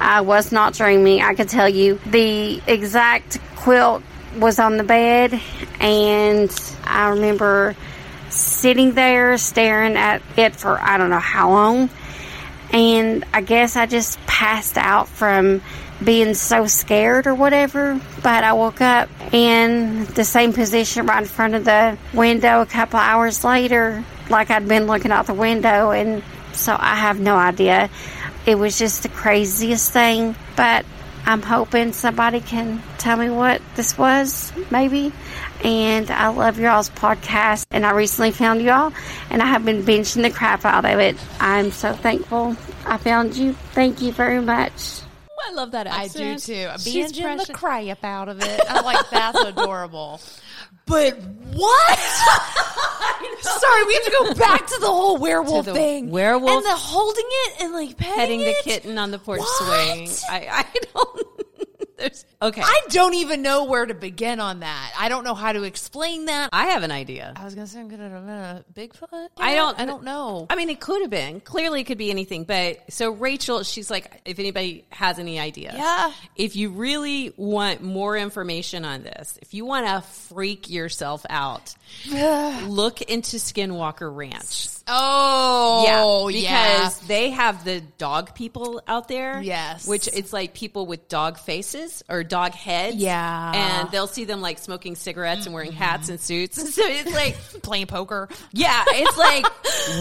I 0.00 0.20
was 0.20 0.52
not 0.52 0.74
dreaming. 0.74 1.22
I 1.22 1.34
could 1.34 1.48
tell 1.48 1.68
you 1.68 1.98
the 2.06 2.60
exact 2.66 3.38
quilt 3.56 4.02
was 4.36 4.58
on 4.58 4.76
the 4.76 4.84
bed, 4.84 5.40
and 5.80 6.50
I 6.84 7.10
remember 7.10 7.74
sitting 8.30 8.92
there 8.92 9.38
staring 9.38 9.96
at 9.96 10.22
it 10.36 10.56
for 10.56 10.78
I 10.80 10.98
don't 10.98 11.10
know 11.10 11.18
how 11.18 11.50
long. 11.50 11.90
And 12.72 13.24
I 13.32 13.40
guess 13.40 13.76
I 13.76 13.86
just 13.86 14.18
passed 14.26 14.76
out 14.76 15.08
from 15.08 15.62
being 16.04 16.34
so 16.34 16.66
scared 16.66 17.26
or 17.26 17.34
whatever. 17.34 18.00
But 18.22 18.44
I 18.44 18.52
woke 18.52 18.80
up 18.80 19.08
in 19.32 20.04
the 20.04 20.24
same 20.24 20.52
position 20.52 21.06
right 21.06 21.22
in 21.22 21.28
front 21.28 21.54
of 21.54 21.64
the 21.64 21.96
window 22.12 22.60
a 22.60 22.66
couple 22.66 22.98
hours 22.98 23.44
later, 23.44 24.04
like 24.28 24.50
I'd 24.50 24.68
been 24.68 24.86
looking 24.86 25.12
out 25.12 25.26
the 25.26 25.34
window. 25.34 25.90
And 25.90 26.22
so 26.52 26.76
I 26.78 26.96
have 26.96 27.20
no 27.20 27.36
idea. 27.36 27.88
It 28.46 28.56
was 28.56 28.78
just 28.78 29.02
the 29.02 29.08
craziest 29.08 29.92
thing. 29.92 30.36
But 30.56 30.86
I'm 31.26 31.42
hoping 31.42 31.92
somebody 31.92 32.40
can 32.40 32.82
tell 32.98 33.16
me 33.16 33.28
what 33.28 33.60
this 33.74 33.98
was, 33.98 34.52
maybe. 34.70 35.12
And 35.64 36.10
I 36.10 36.28
love 36.28 36.58
y'all's 36.58 36.90
podcast. 36.90 37.66
And 37.72 37.84
I 37.84 37.90
recently 37.90 38.30
found 38.30 38.62
y'all, 38.62 38.92
and 39.30 39.42
I 39.42 39.46
have 39.46 39.64
been 39.64 39.82
binging 39.82 40.22
the 40.22 40.30
crap 40.30 40.64
out 40.64 40.84
of 40.84 40.98
it. 41.00 41.16
I'm 41.40 41.72
so 41.72 41.92
thankful 41.92 42.56
I 42.86 42.96
found 42.98 43.36
you. 43.36 43.54
Thank 43.72 44.00
you 44.00 44.12
very 44.12 44.40
much. 44.40 45.00
I 45.48 45.52
love 45.52 45.72
that 45.72 45.86
I 45.86 46.08
do 46.08 46.24
accent. 46.24 46.42
too. 46.42 46.68
She's 46.78 47.12
Binging 47.12 47.22
precious. 47.22 47.46
the 47.48 47.54
crap 47.54 48.04
out 48.04 48.28
of 48.28 48.42
it. 48.42 48.60
I'm 48.68 48.84
like, 48.84 49.10
that's 49.10 49.38
adorable. 49.40 50.20
But 50.86 51.18
what? 51.52 51.98
Sorry, 53.40 53.84
we 53.86 53.94
have 53.94 54.04
to 54.04 54.10
go 54.20 54.34
back 54.34 54.66
to 54.66 54.78
the 54.80 54.86
whole 54.86 55.18
werewolf 55.18 55.66
the 55.66 55.72
thing. 55.74 56.10
werewolf- 56.10 56.50
and 56.52 56.64
the 56.64 56.70
holding 56.76 57.24
it 57.26 57.60
and 57.62 57.72
like 57.72 57.96
petting, 57.96 58.14
petting 58.16 58.38
the 58.40 58.50
it. 58.50 58.62
kitten 58.64 58.98
on 58.98 59.10
the 59.10 59.18
porch 59.18 59.40
What? 59.40 59.48
swing. 59.66 60.08
I, 60.30 60.64
I 60.64 60.64
don't. 60.94 61.26
There's 61.98 62.26
okay. 62.42 62.60
I 62.62 62.80
don't 62.90 63.14
even 63.14 63.40
know 63.40 63.64
where 63.64 63.86
to 63.86 63.94
begin 63.94 64.38
on 64.38 64.60
that. 64.60 64.92
I 64.98 65.08
don't 65.08 65.24
know 65.24 65.34
how 65.34 65.52
to 65.52 65.62
explain 65.62 66.26
that. 66.26 66.50
I 66.52 66.66
have 66.66 66.82
an 66.82 66.90
idea. 66.90 67.32
I 67.34 67.44
was 67.44 67.54
gonna 67.54 67.66
say 67.66 67.80
I'm 67.80 67.88
gonna 67.88 68.64
Bigfoot. 68.74 69.28
I 69.38 69.54
don't. 69.54 69.78
I 69.80 69.86
don't 69.86 70.04
know. 70.04 70.46
I 70.50 70.56
mean, 70.56 70.68
it 70.68 70.78
could 70.78 71.00
have 71.00 71.10
been. 71.10 71.40
Clearly, 71.40 71.80
it 71.80 71.84
could 71.84 71.96
be 71.96 72.10
anything. 72.10 72.44
But 72.44 72.92
so 72.92 73.10
Rachel, 73.12 73.62
she's 73.62 73.90
like, 73.90 74.20
if 74.26 74.38
anybody 74.38 74.84
has 74.90 75.18
any 75.18 75.38
ideas, 75.40 75.74
Yeah. 75.76 76.12
If 76.36 76.54
you 76.56 76.70
really 76.70 77.32
want 77.36 77.80
more 77.82 78.16
information 78.16 78.84
on 78.84 79.02
this, 79.02 79.38
if 79.40 79.54
you 79.54 79.64
want 79.64 79.86
to 79.86 80.02
freak 80.02 80.68
yourself 80.68 81.24
out, 81.30 81.74
look 82.10 83.00
into 83.00 83.38
Skinwalker 83.38 84.14
Ranch. 84.14 84.68
Oh, 84.88 86.28
yeah, 86.28 86.40
yeah. 86.40 86.78
because 86.78 87.00
they 87.08 87.30
have 87.30 87.64
the 87.64 87.80
dog 87.98 88.34
people 88.34 88.82
out 88.86 89.08
there. 89.08 89.40
Yes. 89.42 89.86
which 89.88 90.08
it's 90.08 90.32
like 90.32 90.54
people 90.54 90.86
with 90.86 91.08
dog 91.08 91.38
faces 91.38 91.85
or 92.08 92.22
dog 92.24 92.52
heads. 92.52 92.96
Yeah. 92.96 93.52
and 93.54 93.90
they'll 93.90 94.06
see 94.06 94.24
them 94.24 94.40
like 94.40 94.58
smoking 94.58 94.94
cigarettes 94.96 95.46
and 95.46 95.54
wearing 95.54 95.72
hats 95.72 96.08
and 96.08 96.20
suits. 96.20 96.56
So 96.76 96.82
it's 96.84 97.12
like, 97.12 97.36
playing 97.62 97.86
poker. 97.86 98.28
yeah, 98.52 98.84
it's 98.88 99.16
like 99.16 99.46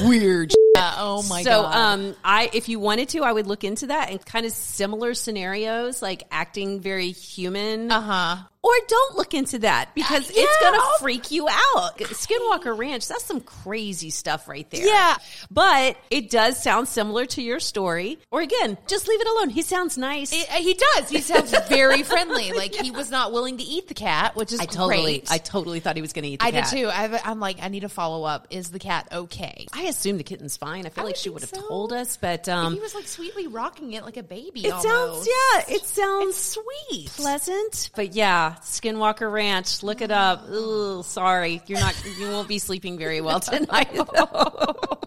weird. 0.08 0.52
Oh 0.98 1.24
my 1.30 1.44
so, 1.44 1.50
god. 1.62 1.74
So 1.74 1.80
um, 1.80 2.16
I 2.24 2.50
if 2.54 2.70
you 2.70 2.80
wanted 2.80 3.10
to, 3.10 3.20
I 3.24 3.32
would 3.32 3.48
look 3.48 3.64
into 3.64 3.88
that 3.88 4.10
and 4.10 4.26
kind 4.26 4.46
of 4.46 4.52
similar 4.52 5.14
scenarios, 5.14 6.02
like 6.02 6.24
acting 6.32 6.80
very 6.82 7.12
human. 7.12 7.92
uh 7.92 8.02
huh. 8.02 8.38
Or 8.64 8.74
don't 8.88 9.16
look 9.16 9.36
into 9.36 9.60
that 9.60 9.94
because 9.94 10.32
it's 10.34 10.58
gonna 10.60 10.82
freak 11.00 11.30
you 11.30 11.48
out. 11.48 12.00
Skinwalker 12.00 12.76
Ranch, 12.76 13.08
that's 13.08 13.24
some 13.24 13.40
crazy 13.40 14.10
stuff 14.10 14.48
right 14.48 14.68
there. 14.72 14.84
Yeah. 14.84 15.18
But 15.52 15.98
it 16.10 16.32
does 16.32 16.64
sound 16.64 16.88
similar 16.88 17.28
to 17.28 17.44
your 17.44 17.60
story. 17.60 18.18
Or 18.32 18.42
again, 18.42 18.80
just 18.88 19.08
leave 19.08 19.22
it 19.22 19.28
alone. 19.28 19.50
He 19.52 19.62
sounds 19.62 20.00
nice. 20.00 20.34
It- 20.34 20.50
uh, 20.50 20.54
he 20.56 20.74
does. 20.74 21.10
He 21.10 21.22
sounds 21.22 21.54
very 21.70 22.02
friendly. 22.02 22.26
Like 22.56 22.74
he 22.74 22.90
was 22.90 23.12
not 23.12 23.32
willing 23.34 23.58
to 23.58 23.64
eat 23.64 23.88
the 23.88 23.94
cat, 23.94 24.36
which 24.36 24.52
is 24.54 24.60
I 24.60 24.66
totally, 24.66 25.04
great. 25.04 25.32
I 25.32 25.38
totally 25.40 25.80
thought 25.80 25.96
he 25.96 26.02
was 26.02 26.14
going 26.14 26.24
to 26.24 26.30
eat. 26.30 26.40
The 26.40 26.46
I 26.46 26.52
cat. 26.52 26.72
did 26.72 26.78
too. 26.78 26.90
I've, 26.90 27.20
I'm 27.24 27.40
like, 27.40 27.58
I 27.62 27.68
need 27.68 27.82
to 27.82 27.90
follow 27.90 28.24
up. 28.24 28.48
Is 28.50 28.70
the 28.70 28.80
cat 28.80 29.10
okay? 29.12 29.68
I 29.74 29.84
assume 29.84 30.18
the 30.18 30.24
kitten's 30.24 30.58
fine. 30.58 30.65
I 30.66 30.90
feel 30.90 31.04
I 31.04 31.08
like 31.08 31.16
she 31.16 31.30
would 31.30 31.42
have 31.42 31.50
so. 31.50 31.62
told 31.68 31.94
us, 31.94 32.18
but 32.18 32.48
um, 32.50 32.74
he 32.74 32.80
was 32.80 32.96
like 32.96 33.08
sweetly 33.08 33.48
rocking 33.48 33.94
it 33.94 34.04
like 34.04 34.18
a 34.18 34.24
baby. 34.24 34.66
It 34.66 34.72
almost. 34.72 34.88
sounds, 34.88 35.28
yeah, 35.28 35.76
it 35.76 35.86
sounds 35.86 36.36
It's 36.36 36.58
sweet. 36.90 37.10
pleasant, 37.16 37.90
but 37.96 38.14
yeah, 38.14 38.56
Skinwalker 38.64 39.32
Ranch. 39.32 39.84
Look 39.84 40.02
it 40.02 40.12
up. 40.12 40.50
Ooh, 40.50 41.04
sorry, 41.04 41.62
you're 41.68 41.80
not. 41.80 41.96
You 42.20 42.30
won't 42.30 42.48
be 42.48 42.60
sleeping 42.60 42.98
very 42.98 43.22
well 43.22 43.40
tonight. 43.42 43.90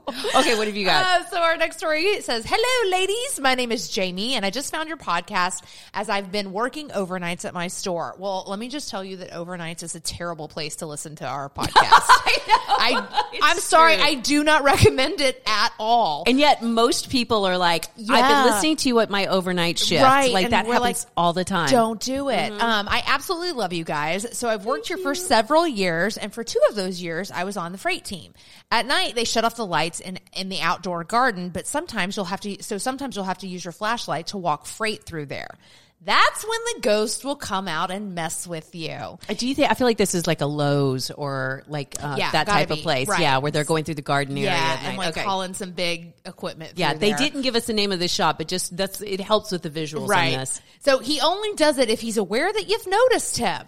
okay, 0.37 0.57
what 0.57 0.67
have 0.67 0.77
you 0.77 0.85
got? 0.85 1.05
Uh, 1.05 1.25
so 1.27 1.39
our 1.39 1.57
next 1.57 1.77
story 1.77 2.21
says, 2.21 2.45
"Hello, 2.49 2.91
ladies. 2.91 3.41
My 3.41 3.55
name 3.55 3.71
is 3.73 3.89
Jamie, 3.89 4.35
and 4.35 4.45
I 4.45 4.51
just 4.51 4.73
found 4.73 4.89
your 4.89 4.97
podcast 4.97 5.63
as 5.93 6.09
I've 6.09 6.33
been 6.33 6.53
working 6.53 6.89
overnights 6.89 7.45
at 7.45 7.53
my 7.53 7.69
store. 7.69 8.15
Well, 8.19 8.45
let 8.47 8.59
me 8.59 8.69
just 8.69 8.89
tell 8.91 9.05
you 9.05 9.19
that 9.19 9.33
overnights 9.33 9.83
is 9.83 9.95
a 9.95 10.01
terrible 10.01 10.49
place 10.49 10.77
to 10.77 10.87
listen 10.87 11.17
to 11.17 11.27
our 11.27 11.49
podcast. 11.57 11.75
I 11.77 12.93
know. 12.95 13.19
It's 13.33 13.45
I, 13.45 13.51
am 13.51 13.59
sorry. 13.59 13.97
I 13.97 14.15
do 14.15 14.43
not 14.43 14.65
recommend 14.65 15.21
it 15.21 15.43
at 15.47 15.73
all. 15.79 16.25
and 16.27 16.39
yet, 16.39 16.63
most 16.63 17.11
people 17.11 17.45
are 17.45 17.59
like, 17.59 17.87
"I've 18.09 18.29
been 18.29 18.53
listening 18.53 18.77
to 18.77 18.89
you 18.89 19.01
at 19.01 19.11
my 19.11 19.27
overnight 19.27 19.79
shift. 19.79 20.03
Right, 20.03 20.33
Like 20.33 20.45
and 20.45 20.53
that 20.53 20.67
happens 20.67 21.05
like, 21.05 21.13
all 21.17 21.33
the 21.33 21.45
time. 21.45 21.69
Don't 21.71 22.01
do 22.01 22.31
it. 22.31 22.51
Um, 22.53 22.89
I 22.89 23.03
absolutely 23.07 23.53
love 23.53 23.73
you 23.73 23.85
guys. 23.85 24.27
So 24.39 24.49
I've 24.49 24.65
worked 24.65 24.89
here 24.89 24.97
for 24.99 25.15
several 25.15 25.67
years, 25.67 26.17
and 26.17 26.33
for 26.33 26.45
two 26.45 26.61
of 26.69 26.75
those 26.75 27.01
years, 27.03 27.31
I 27.31 27.45
was 27.45 27.57
on 27.57 27.73
the 27.73 27.79
freight 27.79 28.05
team. 28.05 28.33
At 28.71 28.87
night, 28.87 29.15
they 29.15 29.25
shut 29.25 29.45
off 29.45 29.57
the 29.57 29.67
lights 29.67 29.98
in 30.01 30.19
in 30.33 30.49
the 30.49 30.61
outdoor 30.61 31.05
garden, 31.05 31.51
but 31.51 31.67
sometimes 31.67 32.17
you'll 32.17 32.25
have 32.27 32.41
to. 32.41 32.63
So 32.63 32.79
sometimes 32.79 33.17
you'll 33.17 33.25
have 33.25 33.39
to 33.39 33.49
use 33.49 33.65
your 33.65 33.73
flashlight 33.73 34.29
to 34.29 34.39
walk 34.39 34.67
freight 34.67 35.05
through 35.05 35.27
there. 35.27 35.57
That's 36.01 36.45
when 36.45 36.59
the 36.75 36.81
ghost 36.83 37.25
will 37.25 37.35
come 37.35 37.67
out 37.67 37.91
and 37.91 38.15
mess 38.15 38.47
with 38.47 38.73
you. 38.73 38.93
Uh, 38.93 39.19
Do 39.37 39.49
you 39.49 39.55
think? 39.57 39.69
I 39.69 39.75
feel 39.75 39.87
like 39.87 39.97
this 39.97 40.15
is 40.15 40.29
like 40.29 40.41
a 40.41 40.47
Lowe's 40.47 41.11
or 41.11 41.65
like 41.67 41.97
uh, 42.01 42.15
Yeah, 42.17 42.31
that 42.31 42.47
type 42.47 42.71
of 42.71 42.79
place. 42.79 43.09
right. 43.09 43.21
Yeah, 43.21 43.39
where 43.39 43.51
they're 43.51 43.65
going 43.65 43.83
through 43.83 43.97
the 43.97 44.03
garden 44.03 44.39
area. 44.39 44.51
Yeah, 44.51 44.81
and 44.85 44.97
like 44.97 45.17
okay. 45.17 45.23
hauling 45.23 45.55
some 45.55 45.73
big 45.73 46.15
equipment. 46.25 46.75
Yeah, 46.77 46.95
they 46.95 47.11
there. 47.11 47.19
didn't 47.19 47.43
give 47.43 47.57
us 47.57 47.67
the 47.67 47.73
name 47.73 47.91
of 47.91 47.99
the 47.99 48.07
shop, 48.07 48.39
but 48.39 48.47
just 48.47 48.77
that's 48.77 49.01
it 49.01 49.21
helps 49.21 49.51
with 49.51 49.63
the 49.63 49.71
visuals 49.71 50.09
right. 50.09 50.39
this. 50.39 50.61
So 50.81 51.01
he 51.01 51.21
only 51.21 51.55
does 51.55 51.79
it 51.79 51.91
if 51.91 52.01
he's 52.01 52.17
aware 52.17 52.53
that 52.53 52.69
you've 52.69 52.87
noticed 52.87 53.37
him. 53.37 53.67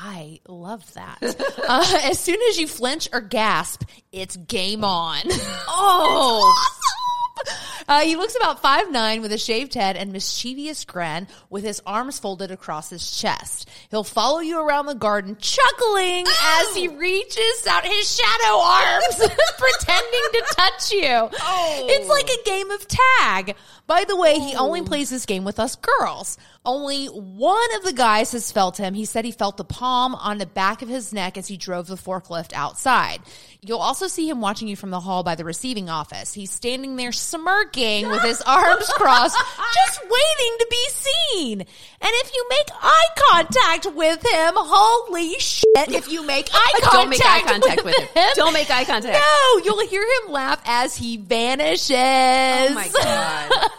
I 0.00 0.38
love 0.46 0.94
that. 0.94 1.18
uh, 1.68 2.00
as 2.04 2.20
soon 2.20 2.38
as 2.48 2.58
you 2.58 2.68
flinch 2.68 3.08
or 3.12 3.20
gasp, 3.20 3.82
it's 4.12 4.36
game 4.36 4.84
on. 4.84 5.22
oh, 5.68 6.54
Uh, 7.86 8.00
he 8.00 8.16
looks 8.16 8.36
about 8.36 8.60
five 8.60 8.90
nine 8.90 9.22
with 9.22 9.32
a 9.32 9.38
shaved 9.38 9.72
head 9.72 9.96
and 9.96 10.12
mischievous 10.12 10.84
grin 10.84 11.26
with 11.48 11.64
his 11.64 11.80
arms 11.86 12.18
folded 12.18 12.50
across 12.50 12.90
his 12.90 13.10
chest. 13.18 13.66
He'll 13.90 14.04
follow 14.04 14.40
you 14.40 14.60
around 14.60 14.86
the 14.86 14.94
garden 14.94 15.38
chuckling 15.40 16.26
as 16.26 16.74
he 16.76 16.88
reaches 16.88 17.66
out 17.66 17.86
his 17.86 18.14
shadow 18.14 18.58
arms, 18.58 19.16
pretending 19.58 20.22
to 20.32 20.44
touch 20.54 20.92
you. 20.92 21.28
It's 21.88 22.08
like 22.10 22.28
a 22.28 22.44
game 22.44 22.70
of 22.72 22.86
tag. 22.86 23.56
By 23.86 24.04
the 24.04 24.16
way, 24.16 24.38
he 24.38 24.54
only 24.54 24.82
plays 24.82 25.08
this 25.08 25.24
game 25.24 25.44
with 25.44 25.58
us 25.58 25.76
girls. 25.76 26.36
Only 26.68 27.06
one 27.06 27.74
of 27.76 27.82
the 27.82 27.94
guys 27.94 28.32
has 28.32 28.52
felt 28.52 28.76
him. 28.76 28.92
He 28.92 29.06
said 29.06 29.24
he 29.24 29.30
felt 29.30 29.56
the 29.56 29.64
palm 29.64 30.14
on 30.14 30.36
the 30.36 30.44
back 30.44 30.82
of 30.82 30.88
his 30.90 31.14
neck 31.14 31.38
as 31.38 31.48
he 31.48 31.56
drove 31.56 31.86
the 31.86 31.94
forklift 31.94 32.52
outside. 32.52 33.20
You'll 33.62 33.78
also 33.78 34.06
see 34.06 34.28
him 34.28 34.42
watching 34.42 34.68
you 34.68 34.76
from 34.76 34.90
the 34.90 35.00
hall 35.00 35.22
by 35.22 35.34
the 35.34 35.46
receiving 35.46 35.88
office. 35.88 36.34
He's 36.34 36.50
standing 36.50 36.96
there 36.96 37.10
smirking 37.10 38.10
with 38.10 38.20
his 38.20 38.42
arms 38.46 38.86
crossed, 38.90 39.36
just 39.74 40.00
waiting 40.02 40.56
to 40.58 40.66
be 40.70 40.88
seen. 40.90 41.60
And 41.60 41.68
if 42.02 42.32
you 42.34 42.46
make 42.50 42.68
eye 42.82 43.06
contact 43.30 43.96
with 43.96 44.22
him, 44.22 44.52
holy 44.54 45.38
shit, 45.38 45.64
if 45.88 46.12
you 46.12 46.24
make 46.24 46.50
eye 46.52 46.80
contact, 46.82 47.08
with 47.08 47.18
him. 47.18 47.24
Don't 47.24 47.24
make 47.24 47.24
eye 47.24 47.40
contact 47.40 47.84
with 47.84 47.96
him. 47.96 48.30
Don't 48.34 48.52
make 48.52 48.70
eye 48.70 48.84
contact. 48.84 49.18
No, 49.18 49.64
you'll 49.64 49.88
hear 49.88 50.02
him 50.02 50.32
laugh 50.32 50.60
as 50.66 50.94
he 50.94 51.16
vanishes. 51.16 51.90
Oh 51.90 52.74
my 52.74 52.88
god. 52.92 53.70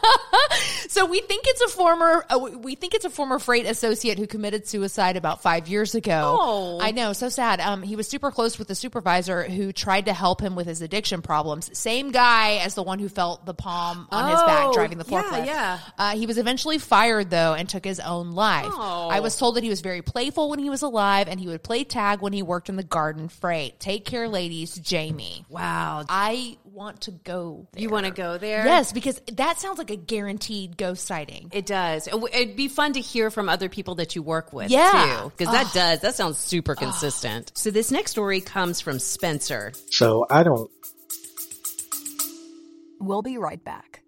so 0.90 1.06
we 1.06 1.22
think 1.22 1.44
it's 1.48 1.62
a 1.62 1.68
former 1.70 2.26
uh, 2.30 2.40
we 2.58 2.76
think 2.80 2.94
it's 2.96 3.06
a 3.06 3.10
former 3.10 3.40
freight 3.40 3.66
associate 3.66 4.18
who 4.18 4.28
committed 4.28 4.68
suicide 4.68 5.18
about 5.18 5.42
five 5.42 5.68
years 5.68 5.96
ago. 5.96 6.38
Oh. 6.40 6.80
I 6.82 6.92
know, 6.92 7.14
so 7.14 7.30
sad. 7.30 7.60
Um, 7.60 7.82
he 7.84 7.96
was 7.96 8.08
super 8.08 8.32
close 8.32 8.58
with 8.58 8.68
the 8.68 8.76
supervisor 8.76 9.44
who 9.44 9.72
tried 9.72 10.06
to 10.06 10.14
help 10.14 10.42
him 10.42 10.56
with 10.56 10.68
his 10.68 10.82
addiction 10.82 11.22
problems. 11.22 11.70
Same 11.78 12.12
guy 12.12 12.58
as 12.58 12.76
the 12.76 12.84
one 12.84 13.00
who 13.00 13.10
felt 13.10 13.46
the 13.46 13.54
palm 13.54 14.08
on 14.12 14.30
his 14.32 14.40
back 14.42 14.68
Oh, 14.68 14.74
driving 14.74 14.98
the 14.98 15.06
yeah, 15.08 15.22
forklift. 15.24 15.46
yeah. 15.46 15.80
Uh, 15.98 16.16
he 16.16 16.26
was 16.26 16.38
eventually 16.38 16.78
fired 16.78 17.30
though 17.30 17.54
and 17.54 17.68
took 17.70 17.84
his 17.86 18.00
own 18.00 18.32
life. 18.32 18.68
Oh. 18.70 19.10
I 19.10 19.20
was 19.20 19.38
told 19.38 19.56
that 19.56 19.64
he 19.64 19.70
was 19.70 19.82
very 19.82 20.02
playful 20.02 20.50
when 20.50 20.60
he 20.60 20.70
was 20.70 20.82
alive 20.82 21.28
and 21.28 21.40
he 21.40 21.48
would 21.48 21.64
play 21.64 21.84
tag 21.84 22.22
when 22.22 22.34
he 22.34 22.42
worked 22.44 22.70
in 22.70 22.76
the 22.76 22.84
garden 22.84 23.28
freight. 23.30 23.80
Take 23.80 24.06
care, 24.06 24.28
ladies. 24.28 24.76
Jamie. 24.76 25.46
Wow. 25.50 26.06
I 26.10 26.58
want 26.70 27.02
to 27.02 27.12
go. 27.12 27.68
There. 27.74 27.82
You 27.82 27.90
want 27.90 28.06
to 28.06 28.12
go 28.12 28.38
there? 28.38 28.66
Yes, 28.66 28.92
because 28.94 29.22
that 29.34 29.60
sounds 29.60 29.78
like 29.78 29.90
a 29.92 29.96
guaranteed 29.96 30.78
ghost 30.78 31.06
sighting. 31.06 31.50
It 31.52 31.66
does. 31.66 32.08
It 32.08 32.12
w- 32.12 32.34
It'd 32.34 32.56
be 32.56 32.68
fun 32.68 32.94
to 32.94 33.02
hear 33.02 33.30
from 33.32 33.50
other 33.50 33.70
people 33.70 33.96
that 33.96 34.16
you 34.16 34.22
work 34.24 34.54
with, 34.54 34.70
Yeah. 34.72 35.20
too. 35.24 35.30
Because 35.38 35.54
that 35.54 35.74
does. 35.74 36.00
That 36.02 36.16
sounds 36.16 36.38
super 36.38 36.76
consistent. 36.76 37.52
So 37.56 37.72
this 37.72 37.92
next 37.92 38.12
story 38.12 38.42
comes 38.42 38.80
from 38.82 39.00
Spencer. 39.00 39.74
So 39.90 40.26
I 40.30 40.44
don't 40.44 40.70
We'll 43.02 43.22
be 43.22 43.38
right 43.38 43.64
back. 43.64 44.02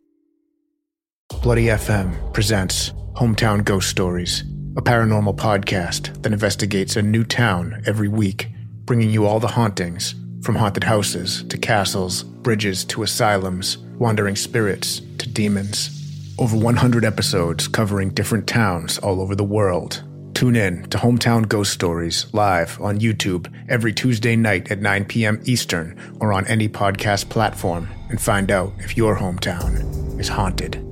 Bloody 1.44 1.66
FM 1.68 2.34
presents 2.34 2.92
Hometown 3.14 3.64
Ghost 3.64 3.90
Stories, 3.90 4.42
a 4.78 4.82
paranormal 4.82 5.38
podcast 5.38 6.22
that 6.24 6.34
investigates 6.34 6.96
a 6.98 7.02
new 7.02 7.24
town 7.24 7.82
every 7.86 8.08
week, 8.10 8.50
bringing 8.86 9.10
you 9.10 9.26
all 9.26 9.40
the 9.40 9.48
hauntings 9.48 10.14
from 10.44 10.56
haunted 10.56 10.84
houses 10.84 11.44
to 11.50 11.58
castles, 11.58 12.24
bridges 12.24 12.84
to 12.86 13.04
asylums, 13.04 13.78
wandering 14.00 14.36
spirits 14.36 15.02
to 15.18 15.30
demons. 15.30 15.98
Over 16.38 16.58
100 16.58 17.06
episodes 17.06 17.68
covering 17.68 18.10
different 18.10 18.48
towns 18.48 18.98
all 18.98 19.22
over 19.22 19.36
the 19.36 19.44
world. 19.44 20.04
Tune 20.34 20.56
in 20.56 20.84
to 20.90 20.98
Hometown 20.98 21.48
Ghost 21.48 21.72
Stories 21.72 22.26
live 22.34 22.80
on 22.82 23.00
YouTube 23.00 23.54
every 23.70 23.94
Tuesday 23.94 24.36
night 24.36 24.72
at 24.72 24.82
9 24.82 25.06
p.m. 25.06 25.42
Eastern 25.46 26.00
or 26.20 26.34
on 26.34 26.48
any 26.48 26.68
podcast 26.68 27.30
platform 27.30 27.90
and 28.10 28.20
find 28.20 28.50
out 28.50 28.74
if 28.80 28.98
your 28.98 29.18
hometown 29.18 30.20
is 30.20 30.30
haunted. 30.30 30.88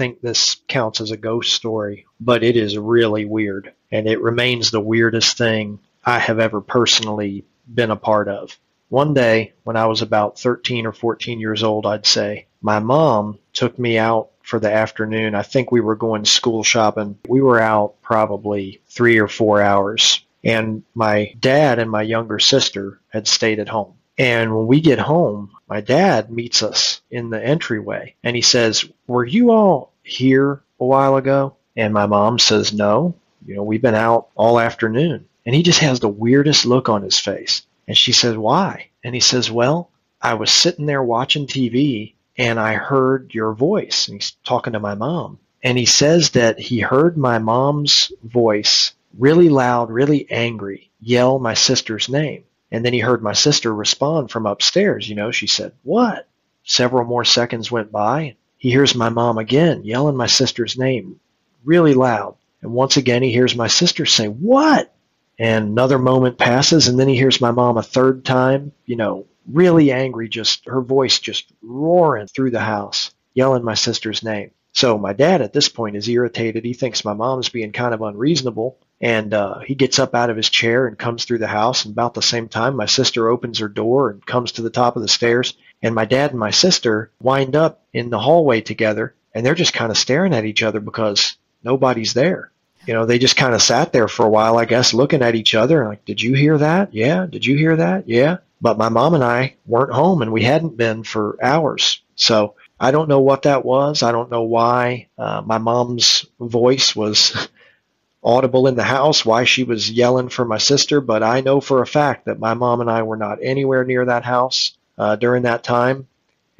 think 0.00 0.22
this 0.22 0.56
counts 0.66 1.02
as 1.02 1.10
a 1.10 1.16
ghost 1.18 1.52
story, 1.52 2.06
but 2.18 2.42
it 2.42 2.56
is 2.56 2.78
really 2.78 3.26
weird. 3.26 3.74
And 3.92 4.06
it 4.06 4.20
remains 4.20 4.70
the 4.70 4.80
weirdest 4.80 5.36
thing 5.38 5.78
I 6.04 6.18
have 6.18 6.38
ever 6.38 6.60
personally 6.60 7.44
been 7.72 7.90
a 7.90 7.96
part 7.96 8.28
of. 8.28 8.58
One 8.88 9.14
day, 9.14 9.52
when 9.64 9.76
I 9.76 9.86
was 9.86 10.02
about 10.02 10.38
13 10.38 10.86
or 10.86 10.92
14 10.92 11.38
years 11.38 11.62
old, 11.62 11.86
I'd 11.86 12.06
say, 12.06 12.46
my 12.60 12.78
mom 12.80 13.38
took 13.52 13.78
me 13.78 13.98
out 13.98 14.30
for 14.42 14.58
the 14.58 14.72
afternoon. 14.72 15.34
I 15.34 15.42
think 15.42 15.70
we 15.70 15.80
were 15.80 15.94
going 15.94 16.24
school 16.24 16.62
shopping. 16.62 17.18
We 17.28 17.40
were 17.40 17.60
out 17.60 18.02
probably 18.02 18.80
three 18.88 19.18
or 19.18 19.28
four 19.28 19.62
hours. 19.62 20.24
And 20.42 20.82
my 20.94 21.34
dad 21.38 21.78
and 21.78 21.90
my 21.90 22.02
younger 22.02 22.38
sister 22.38 23.00
had 23.10 23.28
stayed 23.28 23.60
at 23.60 23.68
home. 23.68 23.94
And 24.18 24.54
when 24.54 24.66
we 24.66 24.80
get 24.80 24.98
home, 24.98 25.50
my 25.68 25.80
dad 25.80 26.30
meets 26.30 26.62
us 26.62 27.00
in 27.10 27.30
the 27.30 27.42
entryway 27.42 28.14
and 28.22 28.36
he 28.36 28.42
says, 28.42 28.84
Were 29.06 29.24
you 29.24 29.50
all 29.50 29.92
here 30.02 30.62
a 30.78 30.84
while 30.84 31.16
ago? 31.16 31.54
And 31.76 31.94
my 31.94 32.06
mom 32.06 32.38
says, 32.38 32.72
No. 32.72 33.14
You 33.44 33.56
know, 33.56 33.62
we've 33.62 33.82
been 33.82 33.94
out 33.94 34.28
all 34.34 34.60
afternoon. 34.60 35.26
And 35.46 35.54
he 35.54 35.62
just 35.62 35.80
has 35.80 36.00
the 36.00 36.08
weirdest 36.08 36.66
look 36.66 36.88
on 36.88 37.02
his 37.02 37.18
face. 37.18 37.62
And 37.88 37.96
she 37.96 38.12
says, 38.12 38.36
Why? 38.36 38.88
And 39.02 39.14
he 39.14 39.20
says, 39.20 39.50
Well, 39.50 39.90
I 40.20 40.34
was 40.34 40.50
sitting 40.50 40.86
there 40.86 41.02
watching 41.02 41.46
TV 41.46 42.14
and 42.36 42.60
I 42.60 42.74
heard 42.74 43.34
your 43.34 43.52
voice. 43.52 44.06
And 44.06 44.16
he's 44.20 44.32
talking 44.44 44.74
to 44.74 44.80
my 44.80 44.94
mom. 44.94 45.38
And 45.62 45.76
he 45.76 45.86
says 45.86 46.30
that 46.30 46.58
he 46.58 46.80
heard 46.80 47.16
my 47.16 47.38
mom's 47.38 48.12
voice 48.22 48.92
really 49.18 49.48
loud, 49.48 49.90
really 49.90 50.30
angry, 50.30 50.90
yell 51.00 51.38
my 51.38 51.54
sister's 51.54 52.08
name. 52.08 52.44
And 52.70 52.84
then 52.84 52.92
he 52.92 53.00
heard 53.00 53.22
my 53.22 53.32
sister 53.32 53.74
respond 53.74 54.30
from 54.30 54.46
upstairs. 54.46 55.08
You 55.08 55.16
know, 55.16 55.30
she 55.30 55.46
said, 55.46 55.72
What? 55.82 56.28
Several 56.64 57.04
more 57.04 57.24
seconds 57.24 57.72
went 57.72 57.90
by. 57.90 58.36
He 58.58 58.70
hears 58.70 58.94
my 58.94 59.08
mom 59.08 59.38
again 59.38 59.82
yelling 59.84 60.16
my 60.16 60.26
sister's 60.26 60.76
name 60.78 61.18
really 61.64 61.94
loud. 61.94 62.36
And 62.62 62.72
once 62.72 62.96
again, 62.96 63.22
he 63.22 63.32
hears 63.32 63.56
my 63.56 63.68
sister 63.68 64.06
say, 64.06 64.26
What? 64.26 64.94
And 65.38 65.68
another 65.68 65.98
moment 65.98 66.36
passes, 66.36 66.88
and 66.88 66.98
then 66.98 67.08
he 67.08 67.16
hears 67.16 67.40
my 67.40 67.50
mom 67.50 67.78
a 67.78 67.82
third 67.82 68.24
time, 68.24 68.72
you 68.84 68.96
know, 68.96 69.26
really 69.46 69.90
angry, 69.90 70.28
just 70.28 70.66
her 70.66 70.82
voice 70.82 71.18
just 71.18 71.50
roaring 71.62 72.26
through 72.26 72.50
the 72.50 72.60
house, 72.60 73.12
yelling 73.34 73.64
my 73.64 73.74
sister's 73.74 74.22
name. 74.22 74.50
So 74.72 74.98
my 74.98 75.12
dad 75.12 75.42
at 75.42 75.52
this 75.52 75.68
point 75.68 75.96
is 75.96 76.08
irritated. 76.08 76.64
He 76.64 76.74
thinks 76.74 77.04
my 77.04 77.12
mom's 77.12 77.48
being 77.48 77.72
kind 77.72 77.92
of 77.92 78.02
unreasonable. 78.02 78.78
And 79.00 79.32
uh, 79.32 79.60
he 79.60 79.74
gets 79.74 79.98
up 79.98 80.14
out 80.14 80.30
of 80.30 80.36
his 80.36 80.48
chair 80.48 80.86
and 80.86 80.98
comes 80.98 81.24
through 81.24 81.38
the 81.38 81.46
house. 81.46 81.84
And 81.84 81.92
about 81.92 82.14
the 82.14 82.22
same 82.22 82.48
time, 82.48 82.76
my 82.76 82.86
sister 82.86 83.28
opens 83.28 83.58
her 83.58 83.68
door 83.68 84.10
and 84.10 84.24
comes 84.24 84.52
to 84.52 84.62
the 84.62 84.70
top 84.70 84.94
of 84.96 85.02
the 85.02 85.08
stairs. 85.08 85.54
And 85.82 85.94
my 85.94 86.04
dad 86.04 86.30
and 86.30 86.38
my 86.38 86.50
sister 86.50 87.10
wind 87.20 87.56
up 87.56 87.82
in 87.92 88.10
the 88.10 88.18
hallway 88.18 88.60
together. 88.60 89.14
And 89.34 89.44
they're 89.44 89.54
just 89.54 89.72
kind 89.72 89.90
of 89.90 89.98
staring 89.98 90.34
at 90.34 90.44
each 90.44 90.62
other 90.62 90.80
because 90.80 91.36
nobody's 91.62 92.14
there. 92.14 92.50
You 92.86 92.94
know, 92.94 93.06
they 93.06 93.18
just 93.18 93.36
kind 93.36 93.54
of 93.54 93.62
sat 93.62 93.92
there 93.92 94.08
for 94.08 94.24
a 94.24 94.30
while, 94.30 94.56
I 94.56 94.64
guess, 94.64 94.94
looking 94.94 95.22
at 95.22 95.34
each 95.34 95.54
other. 95.54 95.86
Like, 95.86 96.04
did 96.04 96.22
you 96.22 96.34
hear 96.34 96.56
that? 96.58 96.94
Yeah. 96.94 97.26
Did 97.26 97.44
you 97.44 97.56
hear 97.56 97.76
that? 97.76 98.08
Yeah. 98.08 98.38
But 98.60 98.78
my 98.78 98.88
mom 98.88 99.14
and 99.14 99.24
I 99.24 99.56
weren't 99.66 99.92
home 99.92 100.22
and 100.22 100.32
we 100.32 100.42
hadn't 100.42 100.76
been 100.76 101.02
for 101.02 101.36
hours. 101.42 102.02
So 102.14 102.54
I 102.78 102.90
don't 102.90 103.08
know 103.08 103.20
what 103.20 103.42
that 103.42 103.64
was. 103.64 104.02
I 104.02 104.12
don't 104.12 104.30
know 104.30 104.42
why 104.42 105.08
uh, 105.18 105.42
my 105.44 105.58
mom's 105.58 106.26
voice 106.38 106.96
was 106.96 107.48
audible 108.24 108.66
in 108.66 108.74
the 108.74 108.82
house, 108.82 109.24
why 109.24 109.44
she 109.44 109.64
was 109.64 109.90
yelling 109.90 110.28
for 110.28 110.44
my 110.44 110.58
sister, 110.58 111.00
but 111.00 111.22
I 111.22 111.40
know 111.40 111.60
for 111.60 111.82
a 111.82 111.86
fact 111.86 112.26
that 112.26 112.38
my 112.38 112.54
mom 112.54 112.80
and 112.80 112.90
I 112.90 113.02
were 113.02 113.16
not 113.16 113.38
anywhere 113.42 113.84
near 113.84 114.04
that 114.06 114.24
house 114.24 114.76
uh, 114.98 115.16
during 115.16 115.42
that 115.42 115.62
time. 115.62 116.06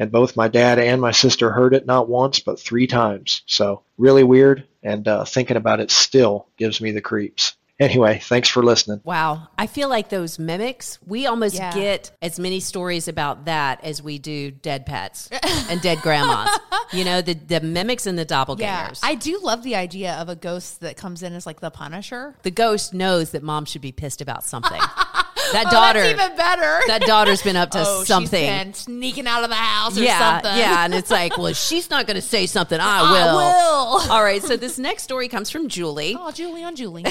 And 0.00 0.10
both 0.10 0.34
my 0.34 0.48
dad 0.48 0.78
and 0.78 1.00
my 1.00 1.12
sister 1.12 1.52
heard 1.52 1.74
it 1.74 1.86
not 1.86 2.08
once, 2.08 2.40
but 2.40 2.58
three 2.58 2.86
times. 2.86 3.42
So 3.46 3.82
really 3.98 4.24
weird. 4.24 4.66
And 4.82 5.06
uh, 5.06 5.24
thinking 5.26 5.58
about 5.58 5.78
it 5.78 5.90
still 5.90 6.46
gives 6.56 6.80
me 6.80 6.90
the 6.90 7.02
creeps. 7.02 7.54
Anyway, 7.78 8.18
thanks 8.22 8.48
for 8.50 8.62
listening. 8.62 9.00
Wow. 9.04 9.48
I 9.56 9.66
feel 9.66 9.88
like 9.88 10.10
those 10.10 10.38
mimics, 10.38 10.98
we 11.06 11.26
almost 11.26 11.54
Yeah. 11.54 11.72
get 11.72 12.10
as 12.20 12.38
many 12.38 12.60
stories 12.60 13.08
about 13.08 13.46
that 13.46 13.82
as 13.82 14.02
we 14.02 14.18
do 14.18 14.50
dead 14.50 14.84
pets 14.84 15.30
and 15.70 15.80
dead 15.80 16.02
grandmas. 16.02 16.50
you 16.92 17.04
know, 17.06 17.22
the, 17.22 17.32
the 17.32 17.60
mimics 17.60 18.06
and 18.06 18.18
the 18.18 18.26
doppelgangers. 18.26 18.58
Yeah, 19.02 19.08
I 19.08 19.14
do 19.14 19.40
love 19.42 19.62
the 19.62 19.76
idea 19.76 20.12
of 20.14 20.28
a 20.28 20.36
ghost 20.36 20.80
that 20.80 20.98
comes 20.98 21.22
in 21.22 21.32
as 21.32 21.46
like 21.46 21.60
the 21.60 21.70
Punisher. 21.70 22.34
the 22.42 22.50
ghost 22.50 22.92
knows 22.92 23.30
that 23.30 23.42
mom 23.42 23.64
should 23.64 23.82
be 23.82 23.92
pissed 23.92 24.20
about 24.20 24.44
something. 24.44 24.80
that 25.52 25.66
Oh, 25.66 25.70
daughter, 25.70 26.04
even 26.04 26.36
better. 26.36 26.80
that 26.86 27.02
daughter's 27.02 27.42
been 27.42 27.56
up 27.56 27.70
to 27.72 27.78
oh, 27.86 28.04
something. 28.04 28.40
She's 28.40 28.64
been 28.64 28.74
sneaking 28.74 29.26
out 29.26 29.42
of 29.44 29.50
the 29.50 29.56
house 29.56 29.96
or 29.98 30.02
yeah, 30.02 30.18
something. 30.40 30.58
yeah, 30.58 30.84
and 30.84 30.94
it's 30.94 31.10
like, 31.10 31.36
well, 31.36 31.46
if 31.46 31.56
she's 31.68 31.90
not 31.90 32.06
going 32.06 32.14
to 32.16 32.22
say 32.22 32.46
something. 32.46 32.78
I 32.80 33.00
I 33.00 33.12
will. 33.12 33.36
will. 33.36 34.12
All 34.12 34.22
right, 34.22 34.42
so 34.42 34.56
this 34.56 34.78
next 34.78 35.02
story 35.04 35.28
comes 35.28 35.50
from 35.50 35.68
Julie. 35.68 36.16
Oh, 36.18 36.30
Julie 36.30 36.64
on 36.64 36.76
Julie. 36.76 37.04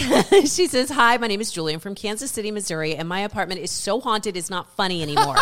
she 0.46 0.68
says, 0.68 0.90
Hi, 0.90 1.18
my 1.18 1.28
name 1.28 1.42
is 1.42 1.52
Julie. 1.52 1.74
I'm 1.74 1.80
from 1.80 1.96
Kansas 1.96 2.32
City, 2.32 2.52
Missouri, 2.52 2.96
and 2.96 3.08
my 3.08 3.22
apartment 3.22 3.62
is 3.62 3.72
so 3.72 4.00
haunted 4.00 4.38
it's 4.38 4.50
not 4.50 4.70
funny 4.76 5.02
anymore. 5.02 5.36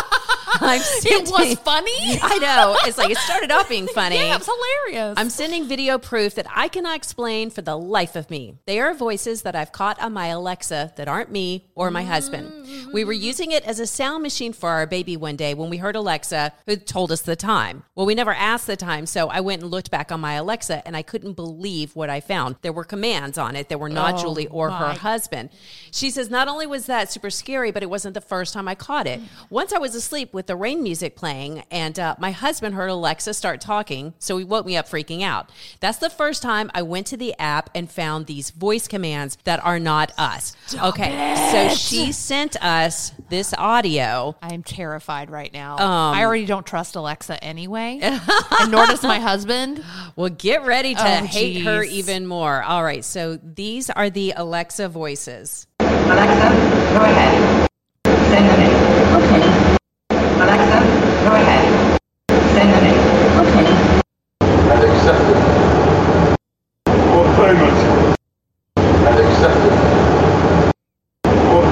I'm 0.61 0.81
it 1.05 1.29
was 1.29 1.55
funny. 1.59 2.19
I 2.21 2.37
know. 2.39 2.77
It's 2.85 2.97
like 2.97 3.11
it 3.11 3.17
started 3.17 3.51
off 3.51 3.69
being 3.69 3.87
funny. 3.93 4.15
Yeah, 4.15 4.35
it 4.35 4.39
was 4.39 4.49
hilarious. 4.85 5.15
I'm 5.17 5.29
sending 5.29 5.67
video 5.67 5.97
proof 5.97 6.35
that 6.35 6.47
I 6.53 6.67
cannot 6.67 6.95
explain 6.95 7.49
for 7.49 7.61
the 7.61 7.77
life 7.77 8.15
of 8.15 8.29
me. 8.29 8.55
They 8.65 8.79
are 8.79 8.93
voices 8.93 9.43
that 9.43 9.55
I've 9.55 9.71
caught 9.71 10.01
on 10.01 10.13
my 10.13 10.27
Alexa 10.27 10.93
that 10.95 11.07
aren't 11.07 11.31
me 11.31 11.65
or 11.75 11.91
my 11.91 12.03
husband. 12.03 12.51
Mm-hmm. 12.51 12.91
We 12.91 13.03
were 13.03 13.13
using 13.13 13.51
it 13.51 13.63
as 13.65 13.79
a 13.79 13.87
sound 13.87 14.23
machine 14.23 14.53
for 14.53 14.69
our 14.69 14.85
baby 14.85 15.15
one 15.15 15.35
day 15.35 15.53
when 15.53 15.69
we 15.69 15.77
heard 15.77 15.95
Alexa, 15.95 16.53
who 16.65 16.75
told 16.75 17.11
us 17.11 17.21
the 17.21 17.35
time. 17.35 17.83
Well, 17.95 18.05
we 18.05 18.15
never 18.15 18.33
asked 18.33 18.67
the 18.67 18.75
time, 18.75 19.05
so 19.05 19.29
I 19.29 19.41
went 19.41 19.61
and 19.61 19.71
looked 19.71 19.91
back 19.91 20.11
on 20.11 20.19
my 20.19 20.33
Alexa 20.33 20.85
and 20.85 20.97
I 20.97 21.01
couldn't 21.01 21.33
believe 21.33 21.95
what 21.95 22.09
I 22.09 22.19
found. 22.19 22.55
There 22.61 22.73
were 22.73 22.83
commands 22.83 23.37
on 23.37 23.55
it 23.55 23.69
that 23.69 23.79
were 23.79 23.89
not 23.89 24.07
Oh, 24.15 24.21
Julie 24.21 24.47
or 24.47 24.71
her 24.71 24.93
husband. 24.93 25.49
She 25.91 26.09
says, 26.09 26.29
Not 26.29 26.47
only 26.47 26.65
was 26.65 26.85
that 26.87 27.11
super 27.11 27.29
scary, 27.29 27.71
but 27.71 27.83
it 27.83 27.89
wasn't 27.89 28.13
the 28.13 28.21
first 28.21 28.53
time 28.53 28.67
I 28.67 28.75
caught 28.75 29.07
it. 29.07 29.19
Mm. 29.19 29.27
Once 29.49 29.73
I 29.73 29.77
was 29.77 29.95
asleep 29.95 30.33
with 30.33 30.46
the 30.47 30.55
rain 30.55 30.81
music 30.83 31.15
playing, 31.15 31.63
and 31.71 31.99
uh, 31.99 32.15
my 32.19 32.31
husband 32.31 32.75
heard 32.75 32.89
Alexa 32.89 33.33
start 33.33 33.61
talking, 33.61 34.13
so 34.19 34.37
he 34.37 34.43
woke 34.43 34.65
me 34.65 34.75
up 34.77 34.87
freaking 34.87 35.21
out. 35.21 35.51
That's 35.79 35.97
the 35.99 36.09
first 36.09 36.41
time 36.41 36.71
I 36.73 36.81
went 36.81 37.07
to 37.07 37.17
the 37.17 37.35
app 37.39 37.69
and 37.75 37.89
found 37.89 38.25
these 38.25 38.49
voice 38.49 38.87
commands 38.87 39.37
that 39.43 39.63
are 39.63 39.79
not 39.79 40.11
us. 40.17 40.55
okay, 40.81 41.35
so 41.51 41.75
she 41.75 42.11
sent 42.11 42.55
us 42.63 43.11
this 43.29 43.53
audio. 43.57 44.35
I 44.41 44.53
am 44.53 44.63
terrified 44.63 45.29
right 45.29 45.51
now. 45.53 45.73
Um, 45.77 46.15
I 46.15 46.23
already 46.25 46.45
don't 46.45 46.65
trust 46.65 46.95
Alexa 46.95 47.43
anyway, 47.43 47.99
and 48.01 48.71
nor 48.71 48.85
does 48.87 49.03
my 49.03 49.19
husband. 49.19 49.83
Well, 50.15 50.29
get 50.29 50.63
ready 50.65 50.95
to 50.95 51.01
Oh, 51.01 51.25
hate 51.25 51.63
her 51.63 51.83
even 51.83 52.25
more. 52.25 52.63
All 52.63 52.83
right, 52.83 53.03
so 53.03 53.37
these 53.37 53.89
are 53.89 54.09
the 54.09 54.33
Alexa 54.35 54.89
voices. 54.89 55.67
Alexa, 55.79 56.49
go 56.93 57.03
ahead. 57.03 57.67
Send 58.05 58.49
the 58.49 58.57
name. 58.57 58.66
Okay. 58.66 58.66
Alexa, 60.47 60.79
go 61.27 61.35
ahead. 61.35 61.99
Send 62.55 62.69
the 62.71 62.79
name. 62.79 63.01
Okay. 63.43 63.67
and 64.71 64.81
accepted. 64.87 65.39
For 66.85 67.25
payment. 67.35 67.77
And 69.07 69.17
accepted. 69.27 69.75
For 71.51 71.63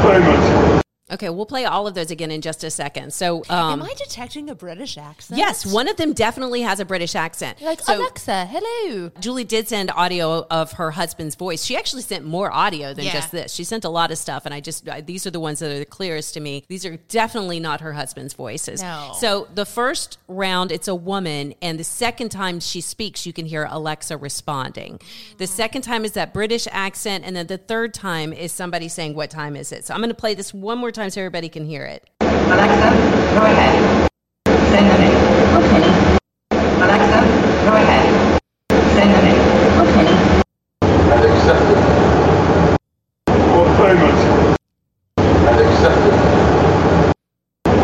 Okay, 1.16 1.30
we'll 1.30 1.46
play 1.46 1.64
all 1.66 1.88
of 1.88 1.94
those 1.96 2.12
again 2.12 2.30
in 2.30 2.42
just 2.42 2.64
a 2.66 2.70
second. 2.70 3.14
So, 3.14 3.38
um, 3.50 3.80
Am 3.80 3.84
I 3.84 3.94
detecting 3.98 4.50
a 4.50 4.56
British 4.56 4.98
accent? 4.98 5.38
yes, 5.38 5.66
one 5.66 5.88
of 5.88 5.96
them 5.96 6.12
definitely 6.12 6.62
has 6.62 6.80
a 6.82 6.86
British 6.86 7.16
accent. 7.16 7.62
Like 7.62 7.82
So- 7.82 7.98
Alexa, 7.98 8.46
hello. 8.48 9.12
Julie 9.22 9.46
did 9.46 9.70
send 9.70 9.92
audio 9.92 10.46
of 10.52 10.74
her 10.74 10.92
husband's 10.92 11.36
voice. 11.36 11.64
She 11.64 11.78
actually 11.78 12.02
sent 12.02 12.26
more 12.26 12.52
audio 12.52 12.94
than 12.94 13.06
Yeah. 13.06 13.14
just 13.14 13.32
this. 13.32 13.54
She 13.54 13.64
sent 13.64 13.86
a 13.86 13.90
lot 13.90 14.12
of 14.12 14.18
stuff, 14.18 14.46
and 14.46 14.54
I 14.54 14.60
just 14.60 14.88
I, 14.90 15.00
these 15.02 15.26
are 15.26 15.32
the 15.32 15.40
ones 15.40 15.60
that 15.60 15.72
are 15.72 15.80
the 15.80 15.86
clearest 15.86 16.34
to 16.34 16.40
me. 16.42 16.64
These 16.68 16.86
are 16.86 16.98
definitely 17.08 17.60
not 17.62 17.80
her 17.80 17.94
husband's 17.94 18.34
voices. 18.34 18.82
No. 18.82 19.14
So 19.18 19.48
the 19.56 19.66
first 19.66 20.18
round, 20.28 20.72
it's 20.72 20.90
a 20.90 20.96
woman, 20.96 21.54
and 21.62 21.80
the 21.80 21.84
second 21.86 22.30
time 22.30 22.60
she 22.60 22.82
speaks, 22.82 23.26
you 23.26 23.32
can 23.32 23.46
hear 23.46 23.68
Alexa 23.72 24.18
responding. 24.18 25.00
The 25.38 25.48
second 25.48 25.84
time 25.84 26.04
is 26.04 26.12
that 26.12 26.34
British 26.34 26.68
accent, 26.72 27.24
and 27.26 27.36
then 27.36 27.48
the 27.48 27.58
third 27.58 27.94
time 27.94 28.34
is 28.34 28.52
somebody 28.52 28.90
saying, 28.90 29.16
"What 29.16 29.30
time 29.30 29.56
is 29.56 29.72
it?" 29.72 29.86
So 29.86 29.94
I'm 29.94 30.02
going 30.02 30.10
to 30.10 30.14
play 30.16 30.34
this 30.34 30.54
one 30.54 30.78
more 30.78 30.92
time 30.92 31.05
everybody 31.14 31.50
can 31.50 31.66
hear 31.66 31.86
it. 31.86 32.10
Alexa, 32.22 32.90
go 33.38 33.46
ahead. 33.46 34.10
Say 34.48 34.82
the 34.82 34.98
name. 34.98 35.18
Okay. 35.62 36.18
Alexa, 36.82 37.22
go 37.66 37.74
ahead. 37.76 38.42
Say 38.96 39.06
the 39.14 39.22
name. 39.22 39.42
Okay. 39.86 40.42
and 41.14 41.24
accepted. 41.32 41.80
What 43.54 43.68
payment? 43.78 44.20
And 45.20 45.60
accepted. 45.62 46.16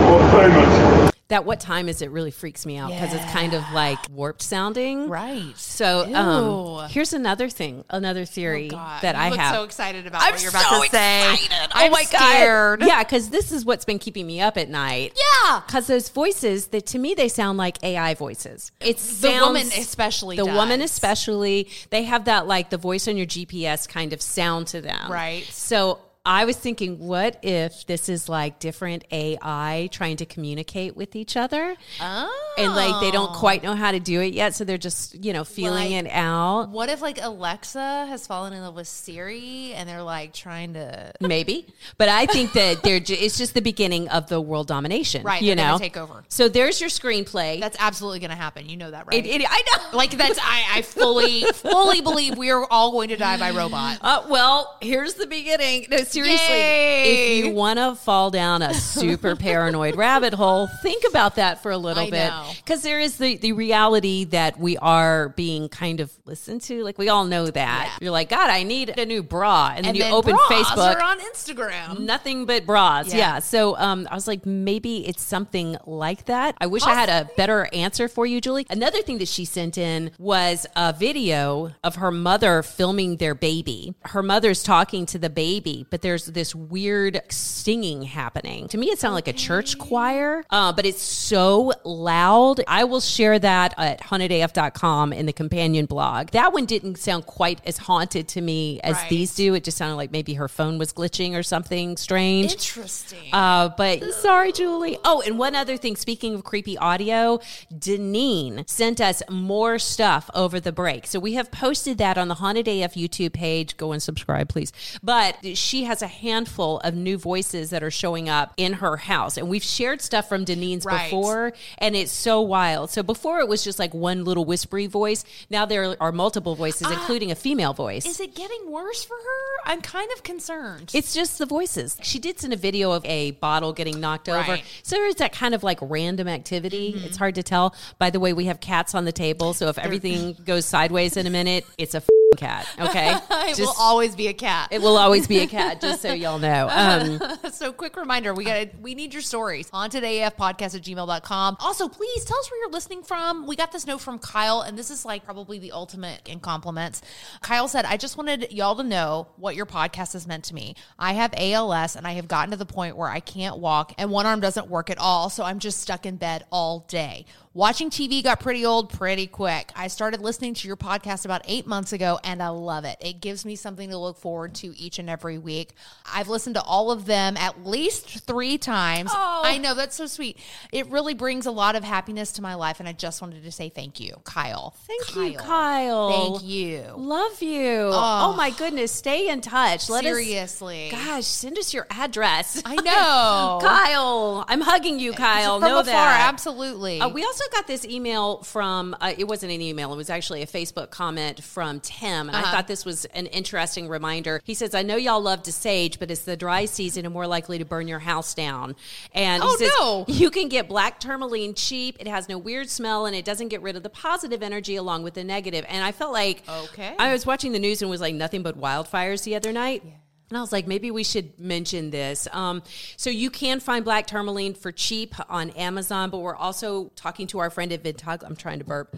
What 0.10 0.22
payment? 0.32 1.21
That 1.32 1.46
what 1.46 1.60
time 1.62 1.88
is 1.88 2.02
it 2.02 2.12
really 2.12 2.30
freaks 2.32 2.66
me 2.66 2.78
out 2.78 2.90
because 2.90 3.14
it's 3.14 3.32
kind 3.32 3.54
of 3.54 3.64
like 3.74 3.98
warped 4.12 4.42
sounding. 4.42 5.08
Right. 5.08 5.54
So 5.58 6.14
um, 6.14 6.90
here's 6.90 7.14
another 7.14 7.48
thing, 7.50 7.86
another 7.90 8.26
theory 8.26 8.68
God, 8.68 9.02
that 9.02 9.16
you 9.16 9.22
I 9.34 9.38
have. 9.38 9.56
so 9.56 9.64
excited 9.64 10.08
about 10.08 10.24
I'm 10.24 10.34
what 10.34 10.42
you're 10.42 10.50
about 10.50 10.64
so 10.64 10.84
to 10.84 10.90
say. 10.90 11.34
excited. 11.34 11.70
I'm 11.72 11.90
oh 11.90 11.92
my 11.94 12.04
scared. 12.04 12.82
god! 12.82 12.88
Yeah, 12.88 13.04
because 13.04 13.30
this 13.30 13.54
is 13.54 13.64
what's 13.64 13.86
been 13.86 13.98
keeping 14.00 14.28
me 14.28 14.42
up 14.42 14.58
at 14.58 14.70
night. 14.70 15.18
Yeah. 15.46 15.62
because 15.66 15.88
those 15.88 16.10
voices 16.10 16.68
that 16.68 16.86
to 16.88 17.00
me 17.00 17.14
they 17.14 17.30
sound 17.30 17.58
like 17.58 17.82
AI 17.84 18.14
voices. 18.14 18.72
It's 18.82 19.22
The 19.22 19.40
woman 19.42 19.68
especially 19.68 20.36
The 20.36 20.46
woman 20.46 20.82
especially. 20.82 21.70
They 21.92 22.04
have 22.04 22.26
that 22.26 22.46
like 22.46 22.70
the 22.70 22.78
voice 22.78 23.08
on 23.08 23.16
your 23.18 23.26
GPS 23.26 23.88
kind 23.88 24.12
of 24.14 24.22
sound 24.22 24.68
to 24.68 24.82
them. 24.82 25.12
Right. 25.12 25.44
So. 25.46 26.00
I 26.24 26.46
was 26.46 26.56
thinking, 26.56 27.00
what 27.00 27.40
if 27.42 27.88
this 27.88 28.08
is 28.08 28.30
like 28.30 28.60
different 28.60 29.06
AI 29.12 29.90
trying 29.92 30.18
to 30.18 30.25
communicate 30.28 30.96
with 30.96 31.16
each 31.16 31.36
other? 31.36 31.75
Oh. 32.00 32.54
And 32.60 32.75
like 32.75 33.01
they 33.01 33.10
don't 33.10 33.34
quite 33.34 33.63
know 33.63 33.74
how 33.74 33.92
to 33.92 34.00
do 34.00 34.22
it 34.22 34.34
yet, 34.34 34.54
so 34.54 34.63
they're 34.63 34.78
just, 34.78 35.16
you 35.25 35.34
know, 35.34 35.44
feeling 35.44 35.94
Like- 35.94 36.06
it 36.06 36.12
out. 36.12 36.70
What 36.70 36.90
if 36.90 37.01
like 37.01 37.18
Alexa 37.20 38.06
has 38.08 38.28
fallen 38.28 38.54
in 38.54 38.62
love 38.62 38.75
with 38.75 38.88
Siri 38.88 39.74
and 39.74 39.90
they're 39.90 40.04
like 40.04 40.32
trying 40.34 40.74
to 40.74 41.12
Maybe, 41.22 41.66
but 41.98 42.08
I 42.08 42.28
think 42.28 42.54
that 42.54 42.84
they're. 42.84 43.00
Ju- 43.00 43.18
it's 43.18 43.38
just 43.38 43.56
the 43.56 43.62
beginning 43.62 44.08
of 44.10 44.28
the 44.30 44.40
world 44.40 44.68
domination, 44.68 45.24
Right, 45.24 45.42
You 45.42 45.56
know, 45.56 45.78
take 45.80 45.98
over. 45.98 46.24
So 46.30 46.50
there's 46.50 46.80
your 46.80 46.90
screenplay. 46.92 47.60
That's 47.60 47.78
absolutely 47.80 48.20
going 48.20 48.30
to 48.30 48.36
happen. 48.36 48.70
You 48.70 48.78
know 48.78 48.92
that, 48.92 49.08
right? 49.08 49.25
It- 49.25 49.42
it- 49.42 49.48
I 49.50 49.63
know. 49.92 49.98
Like 49.98 50.12
that's 50.12 50.38
I, 50.40 50.66
I 50.75 50.82
fully 50.84 51.42
fully 51.54 52.01
believe 52.01 52.38
we 52.38 52.51
are 52.51 52.63
all 52.70 52.92
going 52.92 53.10
to 53.10 53.18
die 53.18 53.38
by 53.38 53.50
robot. 53.51 53.98
Uh, 54.01 54.24
well, 54.30 54.78
here's 54.82 55.16
the 55.16 55.25
beginning. 55.25 55.88
No, 55.90 55.98
seriously, 56.12 56.56
Yay. 56.56 57.39
if 57.39 57.46
you 57.46 57.53
want 57.53 57.80
to 57.80 57.96
fall 57.96 58.32
down 58.32 58.62
a 58.62 58.74
super 58.74 59.36
paranoid 59.48 59.96
rabbit 59.96 60.34
hole, 60.34 60.68
think 60.82 61.03
about 61.08 61.36
that 61.36 61.63
for 61.63 61.72
a 61.72 61.77
little 61.77 62.03
I 62.03 62.10
bit. 62.10 62.32
Because 62.58 62.82
there 62.82 63.00
is 63.00 63.18
the, 63.18 63.38
the 63.38 63.53
reality 63.53 64.25
that 64.25 64.60
we 64.60 64.77
are 64.77 65.30
being 65.30 65.70
kind 65.70 66.00
of 66.00 66.12
listened 66.25 66.62
to. 66.63 66.84
Like, 66.84 66.98
we 66.98 67.10
all 67.10 67.25
know 67.25 67.50
that. 67.50 67.98
You're 68.01 68.12
like, 68.12 68.30
God, 68.30 68.50
I 68.50 68.63
need 68.63 68.89
a 68.89 69.06
new 69.06 69.24
bra. 69.24 69.74
And 69.75 69.86
then 69.86 69.96
you 69.96 70.03
then 70.03 70.13
open 70.13 70.36
Facebook. 70.36 70.96
or 70.96 71.01
on 71.01 71.20
Instagram. 71.20 72.00
Nothing 72.00 72.46
but 72.46 72.65
bras. 72.65 73.13
Yeah. 73.13 73.18
Yeah. 73.18 73.39
So 73.39 73.77
um, 73.77 74.08
I 74.10 74.15
was 74.15 74.27
like, 74.27 74.46
maybe 74.46 75.08
it's 75.08 75.24
something 75.24 75.77
like 75.86 76.25
that. 76.25 76.56
I 76.60 76.68
wish 76.68 76.84
I 76.84 76.94
had 76.94 77.10
a 77.10 77.30
better 77.36 77.70
answer 77.74 78.08
for 78.08 78.26
you, 78.26 78.41
Julie. 78.41 78.65
Another 78.69 79.02
thing 79.02 79.19
that 79.19 79.28
she 79.28 79.45
sent 79.45 79.78
in 79.78 80.12
was 80.17 80.65
a 80.76 80.93
video 80.93 81.74
of 81.84 81.95
her 81.95 82.12
mother 82.12 82.63
filming 82.63 83.17
their 83.17 83.36
baby. 83.36 83.93
Her 84.06 84.24
mother's 84.24 84.63
talking 84.63 85.06
to 85.08 85.19
the 85.19 85.30
baby, 85.30 85.86
but 85.89 86.01
there's 86.02 86.26
this 86.28 86.54
weird 86.56 87.22
singing 87.30 88.04
happening. 88.04 88.68
To 88.70 88.78
me, 88.78 88.88
it 88.88 89.00
sounded 89.00 89.16
like 89.16 89.28
a 89.28 89.34
church 89.34 89.78
choir, 89.78 90.44
uh, 90.50 90.72
but 90.74 90.86
it's 90.86 91.02
so 91.02 91.74
loud. 91.84 92.62
I 92.68 92.84
will 92.86 93.00
share 93.02 93.38
that 93.40 93.74
at 93.78 94.02
hauntedaf.com 94.02 95.14
in 95.14 95.26
the 95.26 95.34
companion 95.34 95.86
blog. 95.86 96.30
That 96.32 96.54
one 96.54 96.66
didn't 96.66 96.96
sound 96.98 97.26
quite 97.26 97.60
as 97.66 97.78
haunted 97.78 98.28
to 98.30 98.42
me 98.42 98.80
as 98.82 98.96
Right. 98.96 99.10
these 99.10 99.36
do. 99.36 99.54
It 99.54 99.64
just 99.64 99.78
sounded 99.78 99.96
like 99.96 100.12
maybe 100.12 100.34
her 100.36 100.48
phone 100.48 100.78
was 100.78 100.92
glitching 100.94 101.34
or 101.34 101.44
something 101.44 101.98
strange. 101.98 102.52
Interesting. 102.54 103.34
Uh, 103.34 103.70
but 103.70 104.04
sorry, 104.16 104.52
Julie. 104.52 104.98
Oh, 105.04 105.22
and 105.26 105.38
one 105.38 105.56
other 105.56 105.78
thing. 105.78 105.96
Speaking 105.96 106.36
of 106.36 106.44
creepy 106.44 106.78
audio, 106.78 107.40
Deneen 107.74 108.68
sent 108.70 109.02
us 109.02 109.22
more 109.30 109.80
stuff 109.80 110.30
over 110.34 110.60
the 110.60 110.72
break. 110.72 111.08
So 111.08 111.20
we 111.20 111.34
have 111.34 111.52
posted 111.52 111.98
that 111.98 112.18
on 112.18 112.28
the 112.28 112.36
Haunted 112.36 112.68
AF 112.68 112.94
YouTube 112.94 113.34
page. 113.34 113.78
Go 113.78 113.92
and 113.92 114.02
subscribe, 114.02 114.50
please. 114.50 114.72
But 115.04 115.38
she 115.58 115.84
has 115.91 116.01
a 116.01 116.08
handful 116.08 116.80
of 116.86 116.93
new 116.95 117.17
voices 117.17 117.69
that 117.71 117.84
are 117.84 117.91
showing 117.91 118.30
up 118.30 118.54
in 118.56 118.71
her 118.71 118.95
house. 118.95 119.36
And 119.36 119.49
we've 119.49 119.62
shared 119.62 120.01
stuff 120.01 120.30
from 120.30 120.45
Deneen's 120.45 120.86
Right. 120.86 121.10
before, 121.12 121.51
and 121.80 121.97
it's 121.97 122.13
so 122.13 122.39
wild. 122.39 122.89
So 122.91 123.04
before 123.04 123.41
it 123.41 123.49
was 123.49 123.62
just 123.62 123.77
like 123.77 123.93
one 123.93 124.23
little 124.23 124.45
whispery 124.45 124.88
voice. 124.88 125.25
Now 125.49 125.65
there 125.65 125.97
are 125.99 126.13
multiple 126.13 126.56
voices, 126.56 126.88
ah, 126.89 126.93
including 126.93 127.30
a 127.30 127.36
female 127.36 127.73
voice. 127.73 128.06
Is 128.06 128.21
it 128.21 128.34
getting 128.36 128.71
worse 128.71 129.04
for 129.04 129.15
her? 129.15 129.69
I'm 129.69 129.82
kind 129.82 130.10
of 130.15 130.23
concerned. 130.23 130.91
It's 130.93 131.13
just 131.13 131.38
the 131.39 131.45
voices. 131.45 131.97
She 132.01 132.19
did 132.19 132.39
send 132.39 132.54
a 132.54 132.56
video 132.56 132.93
of 132.93 133.04
a 133.04 133.32
bottle 133.32 133.73
getting 133.73 133.99
knocked 133.99 134.30
over. 134.30 134.60
So 134.84 134.95
there 134.95 135.08
is 135.08 135.15
that 135.15 135.34
kind 135.34 135.54
of 135.54 135.62
like 135.62 135.80
random 135.82 136.30
activity. 136.30 136.93
Mm-hmm. 136.93 137.06
It's 137.06 137.17
hard 137.17 137.36
to 137.36 137.43
tell. 137.43 137.75
By 137.99 138.12
the 138.12 138.19
way, 138.21 138.32
we 138.32 138.45
have 138.45 138.62
cats 138.62 138.95
on 138.95 139.04
the 139.04 139.12
table. 139.12 139.54
So 139.54 139.67
if 139.67 139.77
everything 139.77 140.38
goes 140.45 140.63
sideways 140.65 141.17
in 141.17 141.27
a 141.27 141.30
minute, 141.30 141.65
it's 141.77 141.95
a 141.95 141.97
f- 141.97 142.08
cat. 142.38 142.67
Okay. 142.80 143.12
it 143.32 143.58
will 143.60 143.65
Just- 143.65 143.80
always 143.80 144.15
be 144.15 144.28
a 144.28 144.34
cat. 144.34 144.70
it 144.72 144.82
will 144.82 144.98
always 144.98 145.28
be 145.28 145.39
a 145.39 145.48
cat, 145.58 145.82
just 145.82 146.02
so 146.02 146.13
y'all 146.13 146.39
know. 146.39 146.67
Um, 146.70 147.20
so 147.52 147.72
quick 147.74 147.96
reminder 147.98 148.34
we 148.34 148.46
got 148.46 148.67
we 148.82 148.96
need 148.96 149.13
your 149.13 149.22
stories 149.22 149.70
Haunted 149.70 150.04
AF 150.04 150.38
podcast 150.38 150.76
at 150.76 150.82
gmail.com 150.82 151.58
also 151.60 151.88
please 151.88 152.26
tell 152.26 152.38
us 152.39 152.50
where 152.50 152.60
you're 152.62 152.70
listening 152.72 153.04
from 153.04 153.46
we 153.48 153.56
got 153.56 153.72
this 153.72 153.86
note 153.86 154.00
from 154.00 154.17
kyle 154.20 154.62
and 154.62 154.78
this 154.78 154.89
is 154.89 155.04
like 155.06 155.24
probably 155.26 155.60
the 155.60 155.72
ultimate 155.72 156.22
in 156.28 156.39
compliments 156.39 157.02
kyle 157.41 157.67
said 157.67 157.86
i 157.86 157.98
just 157.98 158.17
wanted 158.17 158.52
y'all 158.52 158.76
to 158.76 158.84
know 158.84 159.28
what 159.38 159.56
your 159.56 159.65
podcast 159.65 160.13
has 160.13 160.26
meant 160.28 160.44
to 160.46 160.56
me 160.56 160.76
i 160.98 161.13
have 161.13 161.34
als 161.34 161.96
and 161.96 162.08
i 162.08 162.13
have 162.13 162.28
gotten 162.28 162.52
to 162.52 162.58
the 162.58 162.65
point 162.65 162.96
where 162.96 163.10
i 163.10 163.20
can't 163.20 163.58
walk 163.58 163.94
and 163.98 164.10
one 164.10 164.26
arm 164.26 164.39
doesn't 164.39 164.67
work 164.67 164.89
at 164.89 164.98
all 164.98 165.30
so 165.30 165.44
i'm 165.44 165.60
just 165.60 165.80
stuck 165.82 166.06
in 166.06 166.15
bed 166.15 166.46
all 166.52 166.86
day 166.88 167.26
Watching 167.54 167.90
TV 167.90 168.24
got 168.24 168.40
pretty 168.40 168.66
old 168.66 168.94
pretty 168.94 169.28
quick. 169.28 169.74
I 169.76 169.90
started 169.90 170.22
listening 170.22 170.54
to 170.54 170.68
your 170.70 170.78
podcast 170.78 171.26
about 171.26 171.42
eight 171.50 171.68
months 171.68 171.92
ago 171.92 172.18
and 172.24 172.42
I 172.42 172.48
love 172.48 172.86
it. 172.86 172.96
It 173.02 173.20
gives 173.20 173.44
me 173.44 173.58
something 173.58 173.90
to 173.90 173.98
look 173.98 174.18
forward 174.18 174.56
to 174.56 174.74
each 174.80 175.00
and 175.00 175.10
every 175.10 175.38
week. 175.38 175.74
I've 176.06 176.30
listened 176.30 176.56
to 176.56 176.62
all 176.62 176.92
of 176.92 177.06
them 177.06 177.36
at 177.36 177.66
least 177.68 178.22
three 178.26 178.58
times. 178.58 179.12
Oh. 179.14 179.42
I 179.44 179.58
know, 179.58 179.76
that's 179.76 179.98
so 179.98 180.06
sweet. 180.06 180.38
It 180.72 180.88
really 180.88 181.14
brings 181.14 181.46
a 181.46 181.52
lot 181.52 181.76
of 181.76 181.84
happiness 181.84 182.32
to 182.34 182.42
my 182.42 182.56
life 182.56 182.80
and 182.80 182.88
I 182.88 182.94
just 182.94 183.22
wanted 183.22 183.44
to 183.44 183.52
say 183.52 183.68
thank 183.68 184.00
you, 184.00 184.16
Kyle. 184.24 184.74
thank 184.88 185.14
you, 185.18 185.38
Kyle. 185.38 186.10
Thank 186.40 186.50
you. 186.50 186.86
Love 186.96 187.42
you. 187.42 187.90
Oh, 187.92 188.34
my 188.38 188.52
goodness. 188.52 188.94
Stay 188.94 189.28
in 189.28 189.42
touch. 189.42 189.90
Let 189.90 190.06
Seriously. 190.06 190.88
us. 190.88 190.92
Gosh, 190.94 191.26
send 191.26 191.58
us 191.58 191.74
your 191.74 191.86
address. 191.90 192.62
I 192.64 192.76
know. 192.76 193.60
Kyle, 193.62 194.46
I'm 194.48 194.62
hugging 194.62 195.00
you, 195.02 195.12
Kyle. 195.12 195.60
From 195.60 195.68
know 195.68 195.80
afar, 195.80 195.86
that. 195.92 196.30
absolutely. 196.30 197.02
Uh, 197.02 197.10
we 197.10 197.26
also 197.26 197.40
got 197.51 197.67
this 197.67 197.86
email 197.86 198.38
from, 198.43 198.95
uh, 199.01 199.13
it 199.17 199.27
wasn't 199.27 199.51
an 199.51 199.62
email, 199.62 199.93
it 199.93 199.97
was 199.97 200.10
actually 200.10 200.41
a 200.41 200.47
Facebook 200.47 200.89
comment 200.91 201.43
from 201.43 201.80
Tim. 201.80 202.27
And 202.27 202.36
I 202.36 202.41
Uh-huh. 202.41 202.51
thought 202.51 202.67
this 202.67 202.86
was 202.86 203.06
an 203.06 203.25
interesting 203.27 203.88
reminder. 203.88 204.41
He 204.43 204.54
says, 204.54 204.73
I 204.75 204.82
know 204.82 204.95
y'all 204.95 205.21
love 205.21 205.43
to 205.43 205.51
sage, 205.51 205.99
but 205.99 206.12
it's 206.12 206.21
the 206.21 206.36
dry 206.38 206.65
season 206.65 207.06
and 207.06 207.13
more 207.13 207.27
likely 207.27 207.58
to 207.58 207.65
burn 207.65 207.88
your 207.88 207.99
house 207.99 208.34
down. 208.34 208.75
And 209.13 209.41
Oh, 209.43 209.56
he 209.58 209.65
says, 209.65 209.73
no. 209.80 210.06
you 210.08 210.30
can 210.30 210.47
get 210.49 210.67
black 210.67 210.99
tourmaline 210.99 211.54
cheap. 211.54 211.97
It 211.99 212.08
has 212.08 212.27
no 212.30 212.38
weird 212.38 212.69
smell 212.69 213.06
and 213.06 213.15
it 213.15 213.25
doesn't 213.25 213.47
get 213.49 213.62
rid 213.62 213.75
of 213.75 213.84
the 213.84 213.89
positive 213.89 214.41
energy 214.43 214.75
along 214.75 215.04
with 215.04 215.13
the 215.13 215.23
negative. 215.23 215.65
And 215.67 215.84
I 215.84 215.91
felt 215.91 216.12
like 216.13 216.43
Okay. 216.49 216.95
I 216.99 217.12
was 217.13 217.25
watching 217.25 217.51
the 217.51 217.60
news 217.60 217.82
and 217.82 217.89
was 217.89 218.01
like 218.01 218.15
nothing 218.15 218.43
but 218.43 218.60
wildfires 218.60 219.23
the 219.23 219.36
other 219.36 219.51
night. 219.51 219.84
And 220.32 220.38
I 220.38 220.41
was 220.41 220.54
like, 220.54 220.65
maybe 220.65 220.91
we 220.91 221.04
should 221.04 221.38
mention 221.38 221.89
this. 221.89 222.26
Um, 222.32 222.63
so 222.96 223.10
you 223.10 223.30
can 223.30 223.60
find 223.60 223.84
black 223.84 224.08
tourmaline 224.08 224.54
for 224.54 224.72
cheap 224.72 225.13
on 225.30 225.50
Amazon, 225.52 226.10
but 226.10 226.20
we're 226.20 226.38
also 226.38 226.89
talking 226.96 227.28
to 227.28 227.39
our 227.39 227.50
friend 227.50 227.74
at 227.74 227.84
Vintag. 227.84 228.24
I'm 228.26 228.38
trying 228.38 228.60
to 228.60 228.65
burp. 228.65 228.96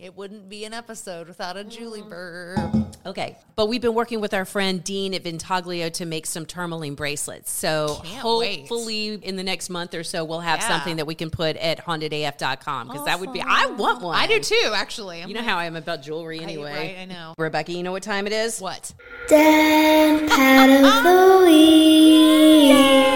It 0.00 0.16
wouldn't 0.16 0.48
be 0.48 0.64
an 0.64 0.72
episode 0.72 1.26
without 1.26 1.56
a 1.56 1.64
Julie 1.64 2.02
Mm. 2.02 2.08
burp. 2.08 2.96
Okay. 3.04 3.36
But 3.56 3.66
we've 3.68 3.80
been 3.80 3.94
working 3.94 4.20
with 4.20 4.32
our 4.32 4.44
friend 4.44 4.82
Dean 4.84 5.12
at 5.12 5.24
Vintaglio 5.24 5.92
to 5.94 6.06
make 6.06 6.24
some 6.26 6.46
tourmaline 6.46 6.94
bracelets. 6.94 7.50
So 7.50 8.00
Can't 8.04 8.20
hopefully 8.20 9.14
in 9.22 9.34
the 9.34 9.42
next 9.42 9.70
month 9.70 9.94
or 9.94 10.04
so, 10.04 10.24
we'll 10.24 10.38
have 10.40 10.60
Yeah. 10.60 10.68
something 10.68 10.96
that 10.96 11.06
we 11.06 11.16
can 11.16 11.30
put 11.30 11.56
at 11.56 11.84
hauntedaf.com 11.84 12.86
because 12.88 13.06
that 13.06 13.18
would 13.18 13.32
be, 13.32 13.40
I 13.42 13.66
want 13.66 14.00
one. 14.00 14.14
I 14.14 14.28
do 14.28 14.38
too, 14.38 14.72
actually. 14.72 15.20
I'm 15.20 15.28
You 15.28 15.34
know 15.34 15.40
like- 15.40 15.48
how 15.48 15.56
I 15.58 15.64
am 15.64 15.74
about 15.74 16.02
jewelry 16.02 16.38
anyway. 16.40 16.72
right, 16.72 16.98
I 17.02 17.04
know. 17.04 17.34
Rebecca, 17.36 17.72
you 17.72 17.82
know 17.82 17.92
what 17.92 18.04
time 18.04 18.28
it 18.28 18.32
is? 18.32 18.60
What? 18.60 18.92
Dead 19.26 20.28
Pet 20.30 20.84
of 20.84 21.02
the 21.02 21.44
Week. 21.44 23.07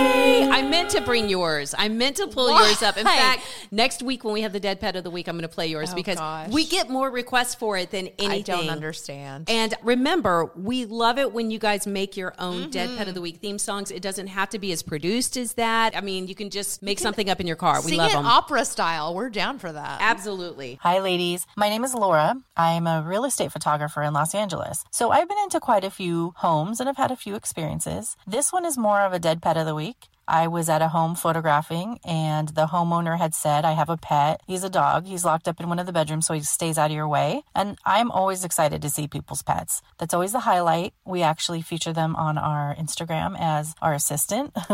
Meant 0.69 0.91
to 0.91 1.01
bring 1.01 1.29
yours. 1.29 1.75
I 1.77 1.89
meant 1.89 2.17
to 2.17 2.27
pull 2.27 2.51
Why? 2.51 2.67
yours 2.67 2.83
up. 2.83 2.97
In 2.97 3.05
fact, 3.05 3.43
next 3.71 4.03
week 4.03 4.25
when 4.25 4.35
we 4.35 4.43
have 4.43 4.53
the 4.53 4.61
dead 4.61 4.81
pet 4.81 4.97
of 4.97 5.05
the 5.05 5.11
week, 5.11 5.29
I'm 5.29 5.37
going 5.37 5.43
to 5.49 5.55
play 5.55 5.67
yours 5.67 5.91
Oh, 5.93 5.95
because 5.95 6.19
gosh. 6.19 6.49
we 6.51 6.65
get 6.67 6.89
more 6.91 7.11
requests 7.11 7.55
for 7.55 7.77
it 7.77 7.91
than 7.91 8.09
anything. 8.19 8.31
I 8.31 8.41
don't 8.41 8.69
understand. 8.69 9.49
And 9.51 9.75
remember, 9.83 10.51
we 10.57 10.85
love 10.85 11.19
it 11.19 11.33
when 11.33 11.51
you 11.51 11.59
guys 11.59 11.87
make 11.87 12.17
your 12.17 12.35
own 12.39 12.71
Dead 12.71 12.89
Pet 12.91 12.99
Mm-hmm. 13.03 13.09
of 13.09 13.15
the 13.15 13.21
Week 13.21 13.37
theme 13.39 13.59
songs. 13.59 13.91
It 13.91 14.03
doesn't 14.03 14.29
have 14.29 14.49
to 14.51 14.59
be 14.59 14.73
as 14.73 14.83
produced 14.83 15.37
as 15.37 15.55
that. 15.55 15.97
I 15.97 16.01
mean, 16.01 16.29
you 16.29 16.35
can 16.35 16.51
just 16.51 16.83
make 16.83 16.99
something 16.99 17.29
up 17.29 17.41
in 17.41 17.47
your 17.47 17.57
car. 17.57 17.81
We 17.83 17.91
Sing 17.91 17.99
love 17.99 18.11
it 18.11 18.15
them. 18.15 18.27
opera 18.27 18.65
style. 18.65 19.15
We're 19.15 19.31
down 19.31 19.59
for 19.59 19.73
that. 19.73 19.99
Absolutely. 20.01 20.79
Hi, 20.83 20.99
ladies. 21.01 21.47
My 21.57 21.69
name 21.69 21.85
is 21.85 21.95
Laura. 21.95 22.37
I'm 22.57 22.87
a 22.87 23.03
real 23.07 23.25
estate 23.25 23.51
photographer 23.53 24.03
in 24.03 24.13
Los 24.13 24.35
Angeles. 24.35 24.85
So 24.91 25.11
I've 25.11 25.29
been 25.29 25.39
into 25.43 25.59
quite 25.61 25.85
a 25.85 25.91
few 25.91 26.35
homes 26.37 26.81
and 26.81 26.89
I've 26.89 26.97
had 26.97 27.11
a 27.11 27.17
few 27.17 27.35
experiences. 27.35 28.17
This 28.27 28.53
one 28.53 28.65
is 28.65 28.79
more 28.79 29.01
of 29.01 29.13
a 29.13 29.19
dead 29.19 29.43
pet 29.43 29.57
of 29.57 29.67
the 29.67 29.75
week. 29.75 30.09
I 30.33 30.47
was 30.47 30.71
at 30.71 30.81
a 30.81 30.89
home 30.89 31.15
photographing 31.15 32.01
and 32.05 32.49
the 32.49 32.69
homeowner 32.69 33.19
had 33.19 33.35
said, 33.35 33.67
I 33.67 33.73
have 33.73 33.91
a 33.91 33.99
pet. 33.99 34.41
He's 34.47 34.65
a 34.65 34.71
dog. 34.71 35.05
He's 35.07 35.27
locked 35.27 35.47
up 35.47 35.61
in 35.61 35.69
one 35.69 35.79
of 35.79 35.85
the 35.85 35.93
bedrooms 35.93 36.27
so 36.27 36.33
he 36.33 36.41
stays 36.41 36.79
out 36.79 36.91
of 36.91 36.97
your 36.97 37.07
way. 37.07 37.43
And 37.55 37.77
I'm 37.85 38.11
always 38.11 38.43
excited 38.43 38.81
to 38.81 38.89
see 38.89 39.07
people's 39.07 39.43
pets. 39.43 39.83
That's 39.99 40.15
always 40.15 40.33
the 40.33 40.41
highlight. 40.41 40.95
We 41.05 41.21
actually 41.21 41.61
feature 41.61 41.93
them 41.93 42.17
on 42.17 42.39
our 42.39 42.75
Instagram 42.77 43.37
as 43.39 43.75
our 43.83 43.93
assistant. 43.93 44.53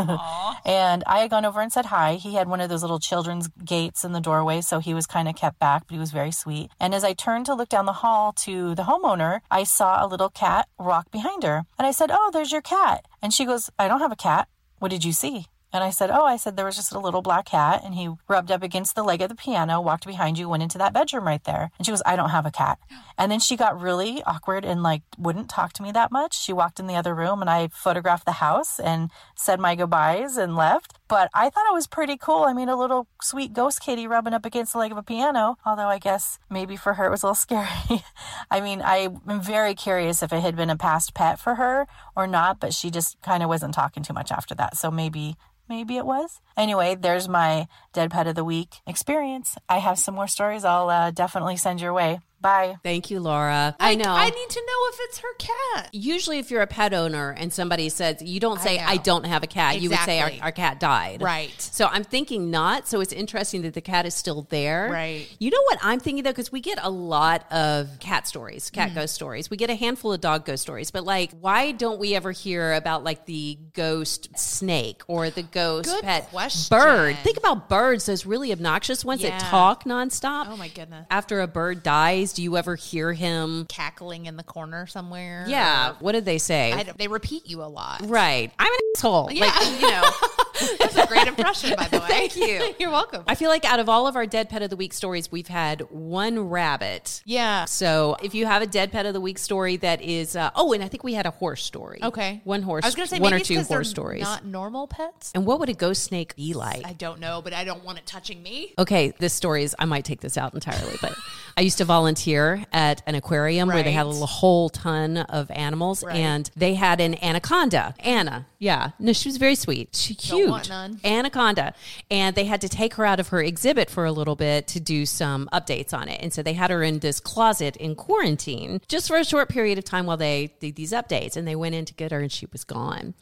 and 0.64 1.02
I 1.08 1.18
had 1.18 1.30
gone 1.30 1.44
over 1.44 1.60
and 1.60 1.72
said 1.72 1.86
hi. 1.86 2.14
He 2.14 2.34
had 2.34 2.48
one 2.48 2.60
of 2.60 2.68
those 2.68 2.82
little 2.82 3.00
children's 3.00 3.48
gates 3.64 4.04
in 4.04 4.12
the 4.12 4.20
doorway, 4.20 4.60
so 4.60 4.78
he 4.78 4.94
was 4.94 5.06
kind 5.06 5.28
of 5.28 5.34
kept 5.34 5.58
back, 5.58 5.88
but 5.88 5.94
he 5.94 5.98
was 5.98 6.12
very 6.12 6.30
sweet. 6.30 6.70
And 6.78 6.94
as 6.94 7.02
I 7.02 7.14
turned 7.14 7.46
to 7.46 7.54
look 7.54 7.68
down 7.68 7.86
the 7.86 7.92
hall 8.04 8.32
to 8.44 8.76
the 8.76 8.84
homeowner, 8.84 9.40
I 9.50 9.64
saw 9.64 10.04
a 10.04 10.06
little 10.06 10.30
cat 10.30 10.68
walk 10.78 11.10
behind 11.10 11.42
her. 11.42 11.64
And 11.76 11.86
I 11.86 11.90
said, 11.90 12.10
Oh, 12.12 12.30
there's 12.32 12.52
your 12.52 12.62
cat. 12.62 13.06
And 13.20 13.34
she 13.34 13.44
goes, 13.44 13.70
I 13.76 13.88
don't 13.88 14.00
have 14.00 14.12
a 14.12 14.16
cat. 14.16 14.46
What 14.78 14.90
did 14.90 15.04
you 15.04 15.12
see? 15.12 15.46
And 15.72 15.84
I 15.84 15.90
said, 15.90 16.10
Oh, 16.10 16.24
I 16.24 16.36
said 16.36 16.56
there 16.56 16.64
was 16.64 16.76
just 16.76 16.92
a 16.92 16.98
little 16.98 17.20
black 17.20 17.46
cat 17.46 17.82
and 17.84 17.94
he 17.94 18.10
rubbed 18.26 18.50
up 18.50 18.62
against 18.62 18.94
the 18.94 19.02
leg 19.02 19.20
of 19.20 19.28
the 19.28 19.34
piano, 19.34 19.80
walked 19.80 20.06
behind 20.06 20.38
you, 20.38 20.48
went 20.48 20.62
into 20.62 20.78
that 20.78 20.94
bedroom 20.94 21.26
right 21.26 21.44
there. 21.44 21.70
And 21.78 21.86
she 21.86 21.92
goes, 21.92 22.02
I 22.06 22.16
don't 22.16 22.30
have 22.30 22.46
a 22.46 22.50
cat. 22.50 22.78
And 23.20 23.32
then 23.32 23.40
she 23.40 23.56
got 23.56 23.80
really 23.80 24.22
awkward 24.22 24.64
and 24.64 24.80
like 24.80 25.02
wouldn't 25.18 25.50
talk 25.50 25.72
to 25.72 25.82
me 25.82 25.90
that 25.90 26.12
much. 26.12 26.40
She 26.40 26.52
walked 26.52 26.78
in 26.78 26.86
the 26.86 26.94
other 26.94 27.16
room 27.16 27.40
and 27.40 27.50
I 27.50 27.66
photographed 27.66 28.26
the 28.26 28.38
house 28.38 28.78
and 28.78 29.10
said 29.34 29.58
my 29.58 29.74
goodbyes 29.74 30.36
and 30.36 30.54
left. 30.54 31.00
But 31.08 31.28
I 31.34 31.50
thought 31.50 31.66
it 31.68 31.74
was 31.74 31.88
pretty 31.88 32.16
cool. 32.16 32.44
I 32.44 32.52
mean, 32.52 32.68
a 32.68 32.76
little 32.78 33.08
sweet 33.20 33.52
ghost 33.52 33.80
kitty 33.80 34.06
rubbing 34.06 34.34
up 34.34 34.46
against 34.46 34.72
the 34.72 34.78
leg 34.78 34.92
of 34.92 34.98
a 34.98 35.02
piano, 35.02 35.56
although 35.66 35.88
I 35.88 35.98
guess 35.98 36.38
maybe 36.48 36.76
for 36.76 36.94
her 36.94 37.06
it 37.06 37.10
was 37.10 37.24
a 37.24 37.26
little 37.26 37.34
scary. 37.48 38.04
I 38.52 38.60
mean, 38.60 38.82
I'm 38.84 39.42
very 39.42 39.74
curious 39.74 40.22
if 40.22 40.32
it 40.32 40.40
had 40.40 40.54
been 40.54 40.70
a 40.70 40.76
past 40.76 41.12
pet 41.12 41.40
for 41.40 41.56
her 41.56 41.88
or 42.14 42.28
not, 42.28 42.60
but 42.60 42.72
she 42.72 42.88
just 42.88 43.20
kind 43.22 43.42
of 43.42 43.48
wasn't 43.48 43.74
talking 43.74 44.04
too 44.04 44.12
much 44.12 44.30
after 44.30 44.54
that. 44.54 44.76
So 44.76 44.92
maybe 44.92 45.36
Maybe 45.68 45.96
it 45.96 46.06
was. 46.06 46.40
Anyway, 46.56 46.94
there's 46.94 47.28
my 47.28 47.68
Dead 47.92 48.10
Pet 48.10 48.26
of 48.26 48.34
the 48.34 48.44
Week 48.44 48.76
experience. 48.86 49.56
I 49.68 49.78
have 49.78 49.98
some 49.98 50.14
more 50.14 50.28
stories 50.28 50.64
I'll 50.64 50.88
uh, 50.88 51.10
definitely 51.10 51.56
send 51.56 51.80
your 51.80 51.92
way. 51.92 52.20
Bye. 52.40 52.76
Thank 52.84 53.10
you, 53.10 53.20
Laura. 53.20 53.74
I 53.80 53.94
know. 53.94 54.10
I 54.10 54.30
need 54.30 54.48
to 54.50 54.60
know 54.60 54.88
if 54.92 54.98
it's 55.00 55.18
her 55.18 55.34
cat. 55.38 55.88
Usually, 55.92 56.38
if 56.38 56.50
you're 56.50 56.62
a 56.62 56.66
pet 56.68 56.94
owner 56.94 57.30
and 57.36 57.52
somebody 57.52 57.88
says, 57.88 58.22
you 58.22 58.38
don't 58.40 58.60
say, 58.60 58.76
know. 58.76 58.84
I, 58.86 58.96
don't 58.96 59.26
have 59.26 59.42
a 59.42 59.46
cat, 59.46 59.80
you 59.80 59.90
would 59.90 59.98
say, 60.00 60.20
our, 60.20 60.30
our 60.42 60.52
cat 60.52 60.78
died. 60.78 61.20
Right. 61.22 61.52
So 61.60 61.86
I'm 61.90 62.04
thinking 62.04 62.50
not. 62.50 62.86
So 62.86 63.00
it's 63.00 63.12
interesting 63.12 63.62
that 63.62 63.74
the 63.74 63.80
cat 63.80 64.06
is 64.06 64.14
still 64.14 64.46
there. 64.50 64.88
Right. 64.90 65.26
You 65.40 65.50
know 65.50 65.62
what 65.64 65.78
I'm 65.82 65.98
thinking 66.00 66.24
though? 66.24 66.30
Because 66.30 66.52
we 66.52 66.60
get 66.60 66.78
a 66.82 66.90
lot 66.90 67.50
of 67.52 67.88
cat 68.00 68.26
stories, 68.28 68.70
Mm. 68.70 68.74
cat 68.74 68.94
ghost 68.94 69.14
stories. 69.14 69.50
We 69.50 69.56
get 69.56 69.70
a 69.70 69.74
handful 69.74 70.12
of 70.12 70.20
dog 70.20 70.44
ghost 70.44 70.62
stories. 70.62 70.90
But 70.90 71.04
like, 71.04 71.32
why 71.40 71.72
don't 71.72 71.98
we 71.98 72.14
ever 72.14 72.30
hear 72.32 72.72
about 72.74 73.02
like 73.04 73.26
the 73.26 73.58
ghost 73.74 74.38
snake 74.38 75.02
or 75.08 75.30
the 75.30 75.42
ghost 75.42 75.86
Good 75.88 76.04
pet 76.04 76.28
question. 76.30 76.76
bird? 76.78 77.16
Think 77.24 77.36
about 77.36 77.68
birds, 77.68 78.06
those 78.06 78.26
really 78.26 78.52
obnoxious 78.52 79.04
ones 79.04 79.22
Yeah. 79.22 79.30
that 79.38 79.40
talk 79.40 79.84
nonstop. 79.84 80.46
Oh 80.48 80.56
my 80.56 80.68
goodness. 80.68 81.06
After 81.10 81.40
a 81.40 81.46
bird 81.46 81.82
dies, 81.82 82.27
do 82.32 82.42
you 82.42 82.56
ever 82.56 82.74
hear 82.76 83.12
him? 83.12 83.66
Cackling 83.68 84.26
in 84.26 84.36
the 84.36 84.42
corner 84.42 84.86
somewhere. 84.86 85.44
Yeah. 85.48 85.90
or- 85.90 85.94
What 86.00 86.12
did 86.12 86.24
they 86.24 86.38
say? 86.38 86.72
I 86.72 86.84
they 86.96 87.08
repeat 87.08 87.48
you 87.48 87.62
a 87.62 87.68
lot. 87.68 88.00
Right. 88.04 88.50
I'm 88.58 88.72
an 88.72 88.78
asshole. 88.96 89.30
Yeah. 89.32 89.46
Like, 89.46 89.80
you 89.80 89.90
know. 89.90 90.10
That's 90.78 90.96
a 90.96 91.06
great 91.06 91.26
impression, 91.26 91.74
by 91.76 91.88
the 91.88 92.00
way. 92.00 92.06
Thank 92.08 92.36
you. 92.36 92.74
You're 92.78 92.90
welcome. 92.90 93.24
I 93.26 93.34
feel 93.34 93.50
like 93.50 93.64
out 93.64 93.80
of 93.80 93.88
all 93.88 94.06
of 94.06 94.16
our 94.16 94.26
dead 94.26 94.48
pet 94.48 94.62
of 94.62 94.70
the 94.70 94.76
week 94.76 94.92
stories, 94.92 95.30
we've 95.30 95.48
had 95.48 95.80
one 95.90 96.38
rabbit. 96.48 97.22
yeah. 97.24 97.64
So 97.66 98.16
if 98.22 98.34
you 98.34 98.46
have 98.46 98.62
a 98.62 98.66
dead 98.66 98.92
pet 98.92 99.06
of 99.06 99.12
the 99.14 99.20
week 99.20 99.38
story 99.38 99.76
that 99.78 100.02
is, 100.02 100.36
uh, 100.36 100.50
oh, 100.54 100.72
and 100.72 100.82
I 100.82 100.88
think 100.88 101.04
we 101.04 101.14
had 101.14 101.26
a 101.26 101.30
horse 101.30 101.62
story. 101.64 102.00
Okay. 102.02 102.40
One 102.44 102.62
horse. 102.62 102.84
I 102.84 102.88
was 102.88 102.94
going 102.94 103.06
to 103.08 103.14
say 103.14 103.20
one 103.20 103.30
maybe 103.30 103.36
or 103.36 103.38
it's 103.40 103.48
two 103.48 103.62
horse 103.62 103.88
stories. 103.90 104.22
Not 104.22 104.44
normal 104.44 104.86
pets. 104.86 105.32
and 105.34 105.46
what 105.46 105.60
would 105.60 105.68
a 105.68 105.74
ghost 105.74 106.02
snake 106.04 106.34
be 106.36 106.54
like? 106.54 106.84
I 106.86 106.92
don't 106.92 107.20
know, 107.20 107.40
but 107.42 107.52
I 107.52 107.64
don't 107.64 107.84
want 107.84 107.98
it 107.98 108.06
touching 108.06 108.42
me. 108.42 108.74
Okay, 108.78 109.12
this 109.18 109.32
story 109.34 109.62
is, 109.62 109.74
I 109.78 109.84
might 109.84 110.04
take 110.04 110.20
this 110.20 110.36
out 110.36 110.54
entirely, 110.54 110.96
but 111.00 111.16
I 111.56 111.60
used 111.62 111.78
to 111.78 111.84
volunteer 111.84 112.64
at 112.72 113.02
an 113.06 113.14
aquarium 113.14 113.68
where 113.68 113.82
they 113.82 113.92
had 113.92 114.06
a 114.06 114.10
whole 114.12 114.68
ton 114.70 115.18
of 115.18 115.50
animals 115.50 116.04
Right. 116.04 116.16
and 116.16 116.50
they 116.56 116.74
had 116.74 117.00
an 117.00 117.22
anaconda. 117.22 117.94
Anna. 118.00 118.46
Yeah. 118.58 118.90
No, 118.98 119.12
she 119.12 119.28
was 119.28 119.36
very 119.36 119.54
sweet. 119.54 119.94
She 119.94 120.14
cute. 120.14 120.47
None. 120.68 121.00
Anaconda. 121.04 121.74
And 122.10 122.34
they 122.36 122.44
had 122.44 122.60
to 122.62 122.68
take 122.68 122.94
her 122.94 123.04
out 123.04 123.20
of 123.20 123.28
her 123.28 123.42
exhibit 123.42 123.90
for 123.90 124.04
a 124.04 124.12
little 124.12 124.36
bit 124.36 124.66
to 124.68 124.80
do 124.80 125.06
some 125.06 125.48
updates 125.52 125.92
on 125.92 126.08
it. 126.08 126.20
And 126.22 126.32
so 126.32 126.42
they 126.42 126.52
had 126.54 126.70
her 126.70 126.82
in 126.82 126.98
this 127.00 127.20
closet 127.20 127.76
in 127.76 127.94
quarantine 127.94 128.80
just 128.88 129.08
for 129.08 129.16
a 129.16 129.24
short 129.24 129.48
period 129.48 129.78
of 129.78 129.84
time 129.84 130.06
while 130.06 130.16
they 130.16 130.52
did 130.60 130.76
these 130.76 130.92
updates. 130.92 131.36
And 131.36 131.46
they 131.46 131.56
went 131.56 131.74
in 131.74 131.84
to 131.84 131.94
get 131.94 132.10
her 132.12 132.20
and 132.20 132.30
she 132.32 132.46
was 132.52 132.64
gone. 132.64 133.14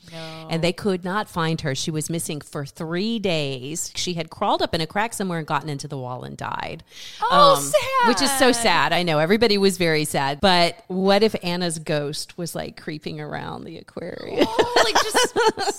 And 0.49 0.63
they 0.63 0.73
could 0.73 1.05
not 1.05 1.29
find 1.29 1.61
her. 1.63 1.75
She 1.75 1.91
was 1.91 2.09
missing 2.11 2.41
for 2.41 2.65
three 2.65 3.19
days. 3.19 3.91
She 3.95 4.15
had 4.15 4.31
crawled 4.31 4.63
up 4.63 4.75
in 4.75 4.81
a 4.81 4.87
crack 4.87 5.13
somewhere 5.13 5.39
and 5.39 5.47
gotten 5.47 5.69
into 5.69 5.89
the 5.89 5.99
wall 5.99 6.25
and 6.25 6.37
died. 6.37 6.85
Um, 7.23 7.29
Oh, 7.47 7.57
sad. 7.61 8.09
Which 8.09 8.23
is 8.23 8.31
so 8.39 8.53
sad. 8.53 8.93
I 8.93 9.03
know 9.03 9.19
everybody 9.19 9.59
was 9.59 9.77
very 9.79 10.05
sad. 10.05 10.41
But 10.41 10.83
what 10.89 11.23
if 11.23 11.35
Anna's 11.43 11.79
ghost 11.79 12.37
was 12.39 12.55
like 12.55 12.81
creeping 12.81 13.21
around 13.21 13.65
the 13.65 13.79
aquarium? 13.79 14.47
Oh, 14.49 14.83
like 14.85 14.95
just 14.95 15.37
of 15.37 15.77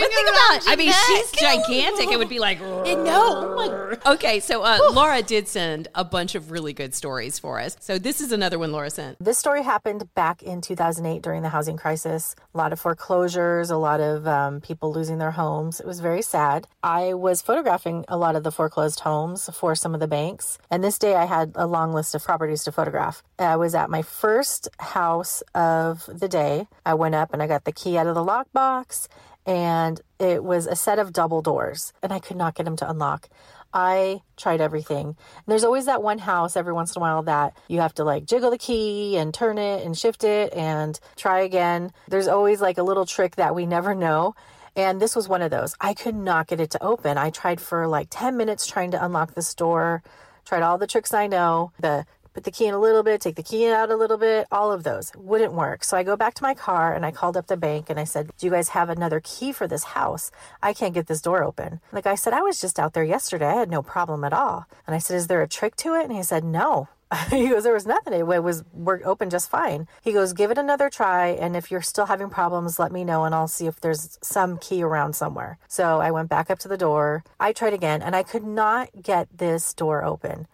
But 0.00 0.12
think 0.12 0.28
about 0.28 0.56
it. 0.56 0.62
I 0.66 0.76
mean, 0.76 0.92
she's 1.06 1.32
gigantic. 1.32 2.10
It 2.10 2.18
would 2.18 2.28
be 2.28 2.38
like, 2.38 2.60
no. 2.60 3.96
okay. 4.06 4.40
So 4.40 4.62
uh, 4.62 4.78
Laura 4.92 5.22
did 5.22 5.48
send 5.48 5.88
a 5.94 6.04
bunch 6.04 6.34
of 6.34 6.50
really 6.50 6.72
good 6.72 6.94
stories 6.94 7.38
for 7.38 7.60
us. 7.60 7.76
So 7.80 7.98
this 7.98 8.20
is 8.20 8.32
another 8.32 8.58
one 8.58 8.72
Laura 8.72 8.90
sent. 8.90 9.18
This 9.18 9.38
story 9.38 9.62
happened 9.62 10.12
back 10.14 10.42
in 10.42 10.60
2008 10.60 11.22
during 11.22 11.42
the 11.42 11.48
housing 11.48 11.76
crisis. 11.76 12.34
A 12.54 12.58
lot 12.58 12.72
of 12.72 12.80
foreclosures, 12.80 13.70
a 13.70 13.76
lot 13.76 14.00
of 14.00 14.26
um, 14.26 14.60
people 14.60 14.92
losing 14.92 15.18
their 15.18 15.32
homes. 15.32 15.80
It 15.80 15.86
was 15.86 16.00
very 16.00 16.22
sad. 16.22 16.66
I 16.82 17.14
was 17.14 17.42
photographing 17.42 18.04
a 18.08 18.16
lot 18.16 18.36
of 18.36 18.42
the 18.42 18.52
foreclosed 18.52 19.00
homes 19.00 19.48
for 19.54 19.74
some 19.74 19.94
of 19.94 20.00
the 20.00 20.08
banks. 20.08 20.58
And 20.70 20.82
this 20.82 20.98
day 20.98 21.14
I 21.14 21.24
had 21.24 21.52
a 21.54 21.66
long 21.66 21.92
list 21.92 22.14
of 22.14 22.24
properties 22.24 22.64
to 22.64 22.72
photograph. 22.72 23.22
I 23.38 23.56
was 23.56 23.74
at 23.74 23.90
my 23.90 24.02
first 24.02 24.68
house 24.78 25.42
of 25.54 26.08
the 26.12 26.28
day. 26.28 26.66
I 26.86 26.94
went 26.94 27.14
up 27.14 27.32
and 27.32 27.42
I 27.42 27.46
got 27.46 27.64
the 27.64 27.72
key 27.72 27.96
out 27.98 28.06
of 28.06 28.14
the 28.14 28.24
lockbox 28.24 29.08
and 29.46 30.00
it 30.18 30.44
was 30.44 30.66
a 30.66 30.76
set 30.76 30.98
of 30.98 31.12
double 31.12 31.42
doors 31.42 31.92
and 32.02 32.12
I 32.12 32.18
could 32.18 32.36
not 32.36 32.54
get 32.54 32.64
them 32.64 32.76
to 32.76 32.88
unlock. 32.88 33.28
I 33.74 34.20
tried 34.36 34.60
everything. 34.60 35.06
And 35.06 35.16
there's 35.46 35.64
always 35.64 35.86
that 35.86 36.02
one 36.02 36.18
house 36.18 36.56
every 36.56 36.72
once 36.72 36.94
in 36.94 37.00
a 37.00 37.02
while 37.02 37.22
that 37.22 37.56
you 37.68 37.80
have 37.80 37.94
to 37.94 38.04
like 38.04 38.26
jiggle 38.26 38.50
the 38.50 38.58
key 38.58 39.16
and 39.16 39.32
turn 39.32 39.58
it 39.58 39.84
and 39.84 39.96
shift 39.96 40.24
it 40.24 40.52
and 40.52 40.98
try 41.16 41.40
again. 41.40 41.92
There's 42.08 42.28
always 42.28 42.60
like 42.60 42.78
a 42.78 42.82
little 42.82 43.06
trick 43.06 43.36
that 43.36 43.54
we 43.54 43.66
never 43.66 43.94
know. 43.94 44.34
And 44.76 45.00
this 45.00 45.16
was 45.16 45.28
one 45.28 45.42
of 45.42 45.50
those. 45.50 45.74
I 45.80 45.94
could 45.94 46.14
not 46.14 46.46
get 46.46 46.60
it 46.60 46.70
to 46.70 46.82
open. 46.82 47.18
I 47.18 47.30
tried 47.30 47.60
for 47.60 47.86
like 47.86 48.08
10 48.10 48.36
minutes 48.36 48.66
trying 48.66 48.90
to 48.92 49.04
unlock 49.04 49.34
this 49.34 49.54
door, 49.54 50.02
tried 50.44 50.62
all 50.62 50.78
the 50.78 50.86
tricks 50.86 51.12
I 51.12 51.26
know. 51.26 51.72
The 51.78 52.06
put 52.32 52.44
the 52.44 52.50
key 52.50 52.66
in 52.66 52.74
a 52.74 52.78
little 52.78 53.02
bit, 53.02 53.20
take 53.20 53.36
the 53.36 53.42
key 53.42 53.68
out 53.68 53.90
a 53.90 53.96
little 53.96 54.16
bit, 54.16 54.46
all 54.50 54.72
of 54.72 54.82
those 54.82 55.12
wouldn't 55.16 55.52
work. 55.52 55.84
So 55.84 55.96
I 55.96 56.02
go 56.02 56.16
back 56.16 56.34
to 56.34 56.42
my 56.42 56.54
car 56.54 56.94
and 56.94 57.04
I 57.04 57.10
called 57.10 57.36
up 57.36 57.46
the 57.46 57.56
bank 57.56 57.90
and 57.90 57.98
I 57.98 58.04
said, 58.04 58.30
Do 58.38 58.46
you 58.46 58.52
guys 58.52 58.70
have 58.70 58.88
another 58.88 59.20
key 59.20 59.52
for 59.52 59.66
this 59.66 59.84
house? 59.84 60.30
I 60.62 60.72
can't 60.72 60.94
get 60.94 61.06
this 61.06 61.20
door 61.20 61.42
open. 61.42 61.80
The 61.92 62.02
guy 62.02 62.14
said, 62.14 62.32
I 62.32 62.42
was 62.42 62.60
just 62.60 62.78
out 62.78 62.94
there 62.94 63.04
yesterday. 63.04 63.46
I 63.46 63.54
had 63.54 63.70
no 63.70 63.82
problem 63.82 64.24
at 64.24 64.32
all. 64.32 64.66
And 64.86 64.94
I 64.94 64.98
said, 64.98 65.16
Is 65.16 65.26
there 65.26 65.42
a 65.42 65.48
trick 65.48 65.76
to 65.76 65.94
it? 65.94 66.04
And 66.04 66.12
he 66.12 66.22
said, 66.22 66.44
No. 66.44 66.88
he 67.30 67.48
goes, 67.48 67.64
There 67.64 67.72
was 67.72 67.86
nothing. 67.86 68.12
It 68.14 68.26
was 68.26 68.64
work 68.72 69.02
open 69.04 69.30
just 69.30 69.50
fine. 69.50 69.86
He 70.02 70.12
goes, 70.12 70.32
Give 70.32 70.50
it 70.50 70.58
another 70.58 70.88
try. 70.88 71.28
And 71.28 71.56
if 71.56 71.70
you're 71.70 71.82
still 71.82 72.06
having 72.06 72.30
problems, 72.30 72.78
let 72.78 72.92
me 72.92 73.04
know 73.04 73.24
and 73.24 73.34
I'll 73.34 73.48
see 73.48 73.66
if 73.66 73.80
there's 73.80 74.18
some 74.22 74.58
key 74.58 74.82
around 74.82 75.14
somewhere. 75.14 75.58
So 75.68 76.00
I 76.00 76.10
went 76.10 76.28
back 76.28 76.50
up 76.50 76.58
to 76.60 76.68
the 76.68 76.78
door. 76.78 77.24
I 77.38 77.52
tried 77.52 77.74
again 77.74 78.02
and 78.02 78.16
I 78.16 78.22
could 78.22 78.44
not 78.44 78.90
get 79.02 79.28
this 79.36 79.74
door 79.74 80.04
open. 80.04 80.46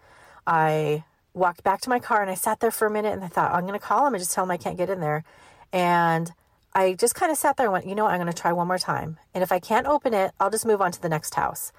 I 0.45 1.03
walked 1.33 1.63
back 1.63 1.81
to 1.81 1.89
my 1.89 1.99
car 1.99 2.21
and 2.21 2.29
I 2.29 2.35
sat 2.35 2.59
there 2.59 2.71
for 2.71 2.87
a 2.87 2.91
minute 2.91 3.13
and 3.13 3.23
I 3.23 3.27
thought, 3.27 3.53
I'm 3.53 3.65
going 3.65 3.79
to 3.79 3.85
call 3.85 4.05
him 4.05 4.13
and 4.13 4.21
just 4.21 4.33
tell 4.33 4.43
him 4.43 4.51
I 4.51 4.57
can't 4.57 4.77
get 4.77 4.89
in 4.89 4.99
there. 4.99 5.23
And 5.71 6.31
I 6.73 6.93
just 6.93 7.15
kind 7.15 7.31
of 7.31 7.37
sat 7.37 7.57
there 7.57 7.67
and 7.67 7.73
went, 7.73 7.87
you 7.87 7.95
know 7.95 8.03
what, 8.05 8.13
I'm 8.13 8.19
going 8.19 8.31
to 8.31 8.41
try 8.41 8.51
one 8.51 8.67
more 8.67 8.77
time. 8.77 9.17
And 9.33 9.43
if 9.43 9.51
I 9.51 9.59
can't 9.59 9.87
open 9.87 10.13
it, 10.13 10.31
I'll 10.39 10.49
just 10.49 10.65
move 10.65 10.81
on 10.81 10.91
to 10.91 11.01
the 11.01 11.09
next 11.09 11.35
house. 11.35 11.71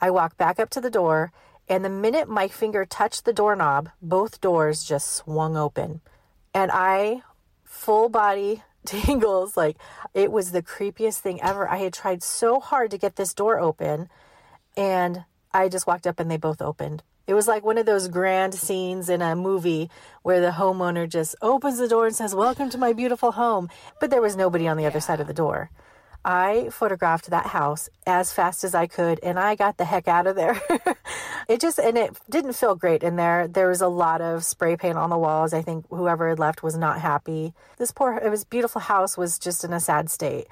I 0.00 0.10
walked 0.10 0.36
back 0.36 0.58
up 0.58 0.68
to 0.70 0.80
the 0.80 0.90
door, 0.90 1.30
and 1.68 1.84
the 1.84 1.90
minute 1.90 2.28
my 2.28 2.48
finger 2.48 2.84
touched 2.84 3.24
the 3.24 3.32
doorknob, 3.32 3.90
both 4.00 4.40
doors 4.40 4.82
just 4.82 5.14
swung 5.14 5.56
open. 5.56 6.00
And 6.52 6.70
I 6.72 7.22
full 7.64 8.08
body 8.08 8.62
tingles. 8.84 9.56
Like 9.56 9.76
it 10.14 10.30
was 10.30 10.52
the 10.52 10.62
creepiest 10.62 11.18
thing 11.18 11.40
ever. 11.40 11.68
I 11.68 11.76
had 11.76 11.92
tried 11.92 12.22
so 12.22 12.60
hard 12.60 12.90
to 12.90 12.98
get 12.98 13.16
this 13.16 13.34
door 13.34 13.58
open 13.58 14.08
and 14.76 15.24
I 15.52 15.68
just 15.68 15.86
walked 15.86 16.06
up 16.06 16.20
and 16.20 16.30
they 16.30 16.36
both 16.36 16.62
opened. 16.62 17.02
It 17.26 17.34
was 17.34 17.46
like 17.46 17.64
one 17.64 17.78
of 17.78 17.86
those 17.86 18.08
grand 18.08 18.54
scenes 18.54 19.08
in 19.08 19.22
a 19.22 19.36
movie 19.36 19.90
where 20.22 20.40
the 20.40 20.50
homeowner 20.50 21.08
just 21.08 21.36
opens 21.40 21.78
the 21.78 21.88
door 21.88 22.06
and 22.06 22.16
says, 22.16 22.34
Welcome 22.34 22.68
to 22.70 22.78
my 22.78 22.92
beautiful 22.92 23.32
home. 23.32 23.68
But 24.00 24.10
there 24.10 24.20
was 24.20 24.34
nobody 24.34 24.66
on 24.66 24.76
the 24.76 24.86
other 24.86 25.00
side 25.00 25.20
of 25.20 25.28
the 25.28 25.32
door. 25.32 25.70
I 26.24 26.68
photographed 26.70 27.30
that 27.30 27.46
house 27.46 27.88
as 28.06 28.32
fast 28.32 28.62
as 28.64 28.74
I 28.74 28.86
could 28.86 29.18
and 29.22 29.38
I 29.38 29.54
got 29.54 29.76
the 29.76 29.84
heck 29.84 30.06
out 30.06 30.26
of 30.26 30.36
there. 30.36 30.60
it 31.48 31.60
just, 31.60 31.78
and 31.78 31.96
it 31.96 32.16
didn't 32.30 32.52
feel 32.54 32.74
great 32.74 33.02
in 33.02 33.16
there. 33.16 33.48
There 33.48 33.68
was 33.68 33.80
a 33.80 33.88
lot 33.88 34.20
of 34.20 34.44
spray 34.44 34.76
paint 34.76 34.98
on 34.98 35.10
the 35.10 35.18
walls. 35.18 35.52
I 35.52 35.62
think 35.62 35.86
whoever 35.90 36.28
had 36.28 36.38
left 36.38 36.62
was 36.62 36.76
not 36.76 37.00
happy. 37.00 37.54
This 37.78 37.92
poor, 37.92 38.16
it 38.16 38.30
was 38.30 38.44
beautiful 38.44 38.80
house 38.80 39.16
was 39.16 39.38
just 39.38 39.64
in 39.64 39.72
a 39.72 39.80
sad 39.80 40.10
state. 40.10 40.46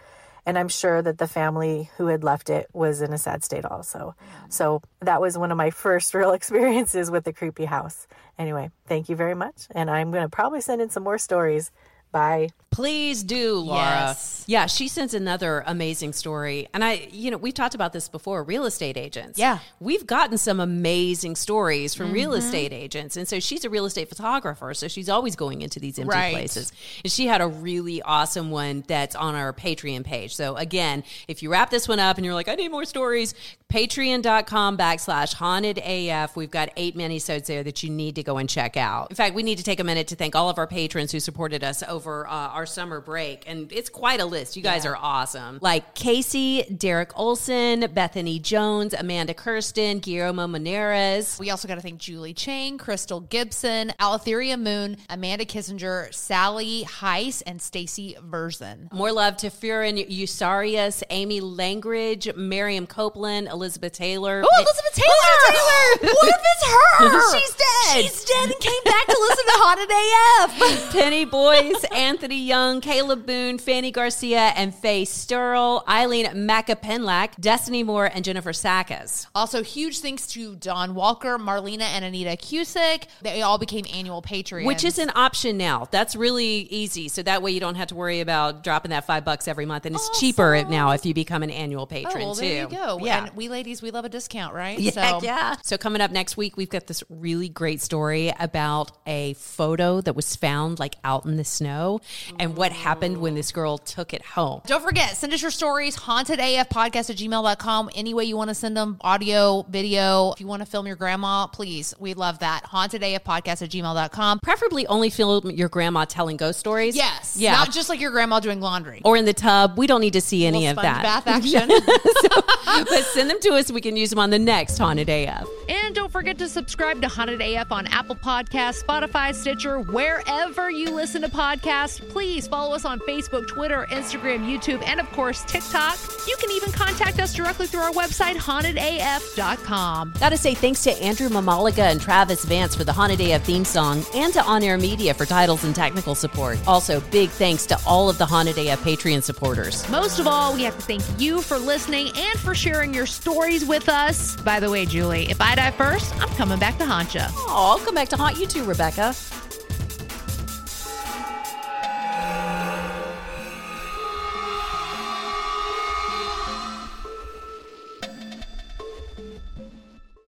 And 0.46 0.58
I'm 0.58 0.68
sure 0.68 1.02
that 1.02 1.18
the 1.18 1.26
family 1.26 1.90
who 1.96 2.06
had 2.06 2.24
left 2.24 2.50
it 2.50 2.68
was 2.72 3.02
in 3.02 3.12
a 3.12 3.18
sad 3.18 3.44
state 3.44 3.64
also. 3.64 4.14
Mm-hmm. 4.18 4.50
So 4.50 4.82
that 5.00 5.20
was 5.20 5.36
one 5.36 5.50
of 5.50 5.56
my 5.56 5.70
first 5.84 6.14
real 6.14 6.32
experiences 6.32 7.10
with 7.10 7.24
the 7.24 7.32
creepy 7.32 7.66
house. 7.66 8.06
Anyway, 8.38 8.70
thank 8.86 9.08
you 9.08 9.16
very 9.16 9.34
much. 9.34 9.66
And 9.72 9.90
I'm 9.90 10.10
going 10.10 10.24
to 10.24 10.28
probably 10.28 10.60
send 10.60 10.80
in 10.80 10.90
some 10.90 11.02
more 11.02 11.18
stories. 11.18 11.70
Bye. 12.12 12.50
Please 12.80 13.22
do, 13.22 13.56
Laura. 13.56 13.82
Yes. 13.82 14.44
Yeah, 14.46 14.66
she 14.66 14.88
sends 14.88 15.12
another 15.14 15.62
amazing 15.66 16.12
story. 16.14 16.66
And 16.72 16.82
I, 16.82 17.08
you 17.12 17.30
know, 17.30 17.36
we've 17.36 17.52
talked 17.54 17.74
about 17.74 17.92
this 17.92 18.08
before 18.08 18.42
real 18.42 18.64
estate 18.64 18.96
agents. 18.96 19.38
Yeah. 19.38 19.58
We've 19.78 20.06
gotten 20.06 20.38
some 20.38 20.58
amazing 20.60 21.36
stories 21.36 21.94
from 21.94 22.10
real 22.10 22.30
Mhm. 22.32 22.38
estate 22.38 22.72
agents. 22.72 23.16
And 23.16 23.28
so 23.28 23.38
she's 23.38 23.64
a 23.66 23.70
real 23.70 23.84
estate 23.84 24.08
photographer. 24.08 24.72
So 24.74 24.88
she's 24.88 25.08
always 25.10 25.36
going 25.36 25.60
into 25.62 25.78
these 25.78 25.98
empty 25.98 26.16
Right. 26.16 26.32
places. 26.34 26.72
And 27.04 27.12
she 27.12 27.26
had 27.26 27.40
a 27.42 27.46
really 27.46 28.00
awesome 28.02 28.50
one 28.50 28.82
that's 28.88 29.14
on 29.14 29.34
our 29.34 29.52
Patreon 29.52 30.02
page. 30.02 30.34
So 30.34 30.56
again, 30.56 31.04
if 31.28 31.42
you 31.42 31.50
wrap 31.52 31.70
this 31.70 31.86
one 31.86 32.00
up 32.00 32.16
and 32.16 32.24
you're 32.24 32.34
like, 32.34 32.48
I 32.48 32.54
need 32.54 32.70
more 32.70 32.86
stories, 32.86 33.34
patreon.com 33.72 34.76
backslash 34.76 35.34
haunted 35.34 35.78
AF. 35.78 36.34
We've 36.34 36.50
got 36.50 36.70
eight 36.76 36.96
minisodes 36.96 37.46
there 37.46 37.62
that 37.62 37.84
you 37.84 37.90
need 37.90 38.16
to 38.16 38.22
go 38.24 38.38
and 38.38 38.48
check 38.48 38.76
out. 38.76 39.10
In 39.10 39.16
fact, 39.16 39.34
we 39.36 39.42
need 39.44 39.58
to 39.58 39.64
take 39.64 39.78
a 39.78 39.84
minute 39.84 40.08
to 40.08 40.16
thank 40.16 40.34
all 40.34 40.48
of 40.48 40.58
our 40.58 40.66
patrons 40.66 41.12
who 41.12 41.20
supported 41.20 41.62
us 41.62 41.84
over 41.86 42.26
uh, 42.26 42.30
our 42.30 42.66
summer 42.70 43.00
break. 43.00 43.44
And 43.46 43.70
it's 43.72 43.88
quite 43.90 44.20
a 44.20 44.24
list. 44.24 44.56
You 44.56 44.62
guys 44.62 44.86
are 44.86 44.96
awesome. 44.96 45.58
Like 45.60 45.94
Casey, 45.94 46.62
Derek 46.64 47.18
Olson, 47.18 47.86
Bethany 47.92 48.38
Jones, 48.38 48.94
Amanda 48.94 49.34
Kirsten, 49.34 49.98
Guillermo 49.98 50.46
Maneras. 50.46 51.38
We 51.38 51.50
also 51.50 51.68
got 51.68 51.74
to 51.76 51.80
thank 51.80 51.98
Julie 51.98 52.34
Chang, 52.34 52.78
Crystal 52.78 53.20
Gibson, 53.20 53.92
Aletheria 54.00 54.56
Moon, 54.56 54.96
Amanda 55.08 55.44
Kissinger, 55.44 56.12
Sally 56.14 56.84
Heiss, 56.84 57.42
and 57.46 57.60
Stacy 57.60 58.16
Verzen. 58.28 58.92
More 58.92 59.12
love 59.12 59.36
to 59.38 59.48
Furin 59.50 59.98
Usarius, 60.10 61.02
Amy 61.10 61.40
Langridge, 61.40 62.34
Miriam 62.36 62.86
Copeland, 62.86 63.48
Elizabeth 63.48 63.92
Taylor. 63.92 64.42
Oh, 64.44 64.56
Elizabeth 64.56 64.94
Taylor! 64.94 65.06
Taylor! 65.48 66.14
What 66.20 66.28
if 66.28 66.42
it's 66.42 66.66
her? 66.66 67.32
She's 67.38 67.54
dead. 67.56 68.02
She's 68.02 68.24
dead 68.24 68.44
and 68.50 68.60
came 68.60 68.84
back 68.84 69.06
to 69.06 69.16
listen 69.18 69.44
to 69.46 69.52
Haunted 69.56 69.90
AF. 70.80 70.92
Penny 70.92 71.24
Boyce, 71.24 71.84
Anthony 71.94 72.42
Young, 72.42 72.59
Caleb 72.82 73.26
Boone, 73.26 73.58
Fanny 73.58 73.90
Garcia, 73.90 74.52
and 74.54 74.74
Faye 74.74 75.04
Sterl, 75.04 75.82
Eileen 75.88 76.26
Macapenlack, 76.26 77.40
Destiny 77.40 77.82
Moore, 77.82 78.10
and 78.12 78.24
Jennifer 78.24 78.52
Sackes. 78.52 79.26
Also, 79.34 79.62
huge 79.62 80.00
thanks 80.00 80.26
to 80.28 80.56
Don 80.56 80.94
Walker, 80.94 81.38
Marlena, 81.38 81.82
and 81.82 82.04
Anita 82.04 82.30
Cusick. 82.36 83.04
They 83.22 83.40
all 83.42 83.56
became 83.56 83.86
annual 83.94 84.20
patrons. 84.20 84.66
Which 84.66 84.84
is 84.84 84.98
an 84.98 85.10
option 85.14 85.56
now. 85.56 85.88
That's 85.90 86.14
really 86.14 86.68
easy. 86.70 87.08
So 87.08 87.22
that 87.22 87.40
way 87.40 87.50
you 87.52 87.60
don't 87.60 87.76
have 87.76 87.88
to 87.88 87.94
worry 87.94 88.20
about 88.20 88.62
dropping 88.62 88.90
that 88.90 89.06
five 89.06 89.24
bucks 89.24 89.48
every 89.48 89.64
month. 89.64 89.86
And 89.86 89.94
it's 89.94 90.20
cheaper 90.20 90.62
now 90.68 90.90
if 90.90 91.06
you 91.06 91.14
become 91.14 91.42
an 91.42 91.50
annual 91.50 91.82
Oh, 91.82 91.86
patron 91.86 92.18
well, 92.18 92.34
too. 92.34 92.40
there 92.42 92.62
you 92.64 92.68
go. 92.68 92.98
Yeah. 93.02 93.24
And 93.26 93.36
we 93.36 93.48
ladies, 93.48 93.80
we 93.80 93.90
love 93.90 94.04
a 94.04 94.10
discount, 94.10 94.54
right? 94.54 94.78
Yeah, 94.78 94.90
so, 94.90 95.20
yeah. 95.22 95.56
So 95.62 95.78
coming 95.78 96.02
up 96.02 96.10
next 96.10 96.36
week, 96.36 96.56
we've 96.58 96.68
got 96.68 96.86
this 96.86 97.02
really 97.08 97.48
great 97.48 97.80
story 97.80 98.32
about 98.38 98.92
a 99.06 99.32
photo 99.34 100.00
that 100.02 100.14
was 100.14 100.36
found 100.36 100.78
like 100.78 100.96
out 101.04 101.24
in 101.24 101.36
the 101.36 101.44
snow 101.44 102.00
and 102.40 102.56
what 102.56 102.72
happened 102.72 103.18
when 103.20 103.34
this 103.34 103.52
girl 103.52 103.78
took 103.78 104.14
it 104.14 104.22
home. 104.24 104.62
Don't 104.66 104.82
forget, 104.82 105.16
send 105.16 105.32
us 105.34 105.42
your 105.42 105.50
stories, 105.50 105.96
hauntedafpodcast 105.96 107.10
at 107.10 107.16
gmail.com. 107.16 107.90
Any 107.94 108.14
way 108.14 108.24
you 108.24 108.36
want 108.36 108.48
to 108.48 108.54
send 108.54 108.76
them, 108.76 108.96
audio, 109.02 109.62
video. 109.68 110.32
If 110.32 110.40
you 110.40 110.46
want 110.46 110.62
to 110.62 110.66
film 110.66 110.86
your 110.86 110.96
grandma, 110.96 111.46
please, 111.46 111.94
we 111.98 112.14
love 112.14 112.38
that. 112.40 112.64
Hauntedafpodcast 112.64 113.62
at 113.62 113.70
gmail.com. 113.70 114.40
Preferably 114.42 114.86
only 114.86 115.10
film 115.10 115.50
your 115.50 115.68
grandma 115.68 116.06
telling 116.06 116.36
ghost 116.36 116.58
stories. 116.58 116.96
Yes. 116.96 117.36
Yeah. 117.38 117.52
Not 117.52 117.70
just 117.72 117.88
like 117.88 118.00
your 118.00 118.10
grandma 118.10 118.40
doing 118.40 118.60
laundry. 118.60 119.02
or 119.04 119.16
in 119.16 119.24
the 119.26 119.34
tub. 119.34 119.76
We 119.76 119.86
don't 119.86 120.00
need 120.00 120.14
to 120.14 120.20
see 120.20 120.46
any 120.46 120.66
of 120.66 120.76
that. 120.76 121.02
bath 121.02 121.26
action. 121.26 121.68
but 122.66 123.04
send 123.04 123.28
them 123.30 123.40
to 123.40 123.50
us. 123.50 123.70
We 123.70 123.80
can 123.80 123.96
use 123.96 124.10
them 124.10 124.18
on 124.18 124.30
the 124.30 124.38
next 124.38 124.78
Haunted 124.78 125.08
AF. 125.08 125.46
And 125.68 125.98
don't 126.10 126.22
forget 126.22 126.38
to 126.38 126.48
subscribe 126.48 127.00
to 127.00 127.06
Haunted 127.06 127.40
AF 127.40 127.70
on 127.70 127.86
Apple 127.86 128.16
Podcasts, 128.16 128.82
Spotify, 128.82 129.32
Stitcher, 129.32 129.78
wherever 129.78 130.68
you 130.68 130.90
listen 130.90 131.22
to 131.22 131.28
podcasts. 131.28 132.00
Please 132.08 132.48
follow 132.48 132.74
us 132.74 132.84
on 132.84 132.98
Facebook, 133.00 133.46
Twitter, 133.46 133.86
Instagram, 133.90 134.44
YouTube, 134.44 134.84
and 134.88 134.98
of 134.98 135.08
course, 135.12 135.44
TikTok. 135.44 135.96
You 136.26 136.36
can 136.40 136.50
even 136.50 136.72
contact 136.72 137.20
us 137.20 137.32
directly 137.32 137.68
through 137.68 137.82
our 137.82 137.92
website, 137.92 138.34
hauntedaf.com. 138.34 140.14
Gotta 140.18 140.36
say 140.36 140.54
thanks 140.54 140.82
to 140.82 140.90
Andrew 141.00 141.28
Mamaliga 141.28 141.90
and 141.90 142.00
Travis 142.00 142.44
Vance 142.44 142.74
for 142.74 142.82
the 142.82 142.92
Haunted 142.92 143.20
AF 143.20 143.44
theme 143.44 143.64
song 143.64 144.04
and 144.12 144.32
to 144.32 144.42
On 144.42 144.64
Air 144.64 144.78
Media 144.78 145.14
for 145.14 145.26
titles 145.26 145.62
and 145.62 145.76
technical 145.76 146.16
support. 146.16 146.58
Also, 146.66 147.00
big 147.12 147.30
thanks 147.30 147.66
to 147.66 147.78
all 147.86 148.10
of 148.10 148.18
the 148.18 148.26
Haunted 148.26 148.58
AF 148.58 148.82
Patreon 148.82 149.22
supporters. 149.22 149.88
Most 149.88 150.18
of 150.18 150.26
all, 150.26 150.54
we 150.54 150.64
have 150.64 150.74
to 150.74 150.82
thank 150.82 151.02
you 151.20 151.40
for 151.40 151.56
listening 151.56 152.08
and 152.16 152.40
for 152.40 152.52
sharing 152.52 152.92
your 152.92 153.06
stories 153.06 153.64
with 153.64 153.88
us. 153.88 154.34
By 154.40 154.58
the 154.58 154.68
way, 154.68 154.86
Julie, 154.86 155.30
if 155.30 155.40
I 155.40 155.54
die 155.54 155.70
first, 155.70 155.99
I'm 156.20 156.28
coming 156.36 156.58
back 156.58 156.78
to 156.78 156.86
haunt 156.86 157.14
you. 157.14 157.22
Oh, 157.24 157.76
I'll 157.78 157.84
come 157.84 157.94
back 157.94 158.08
to 158.10 158.16
haunt 158.16 158.38
you 158.38 158.46
too, 158.46 158.64
Rebecca. 158.64 159.14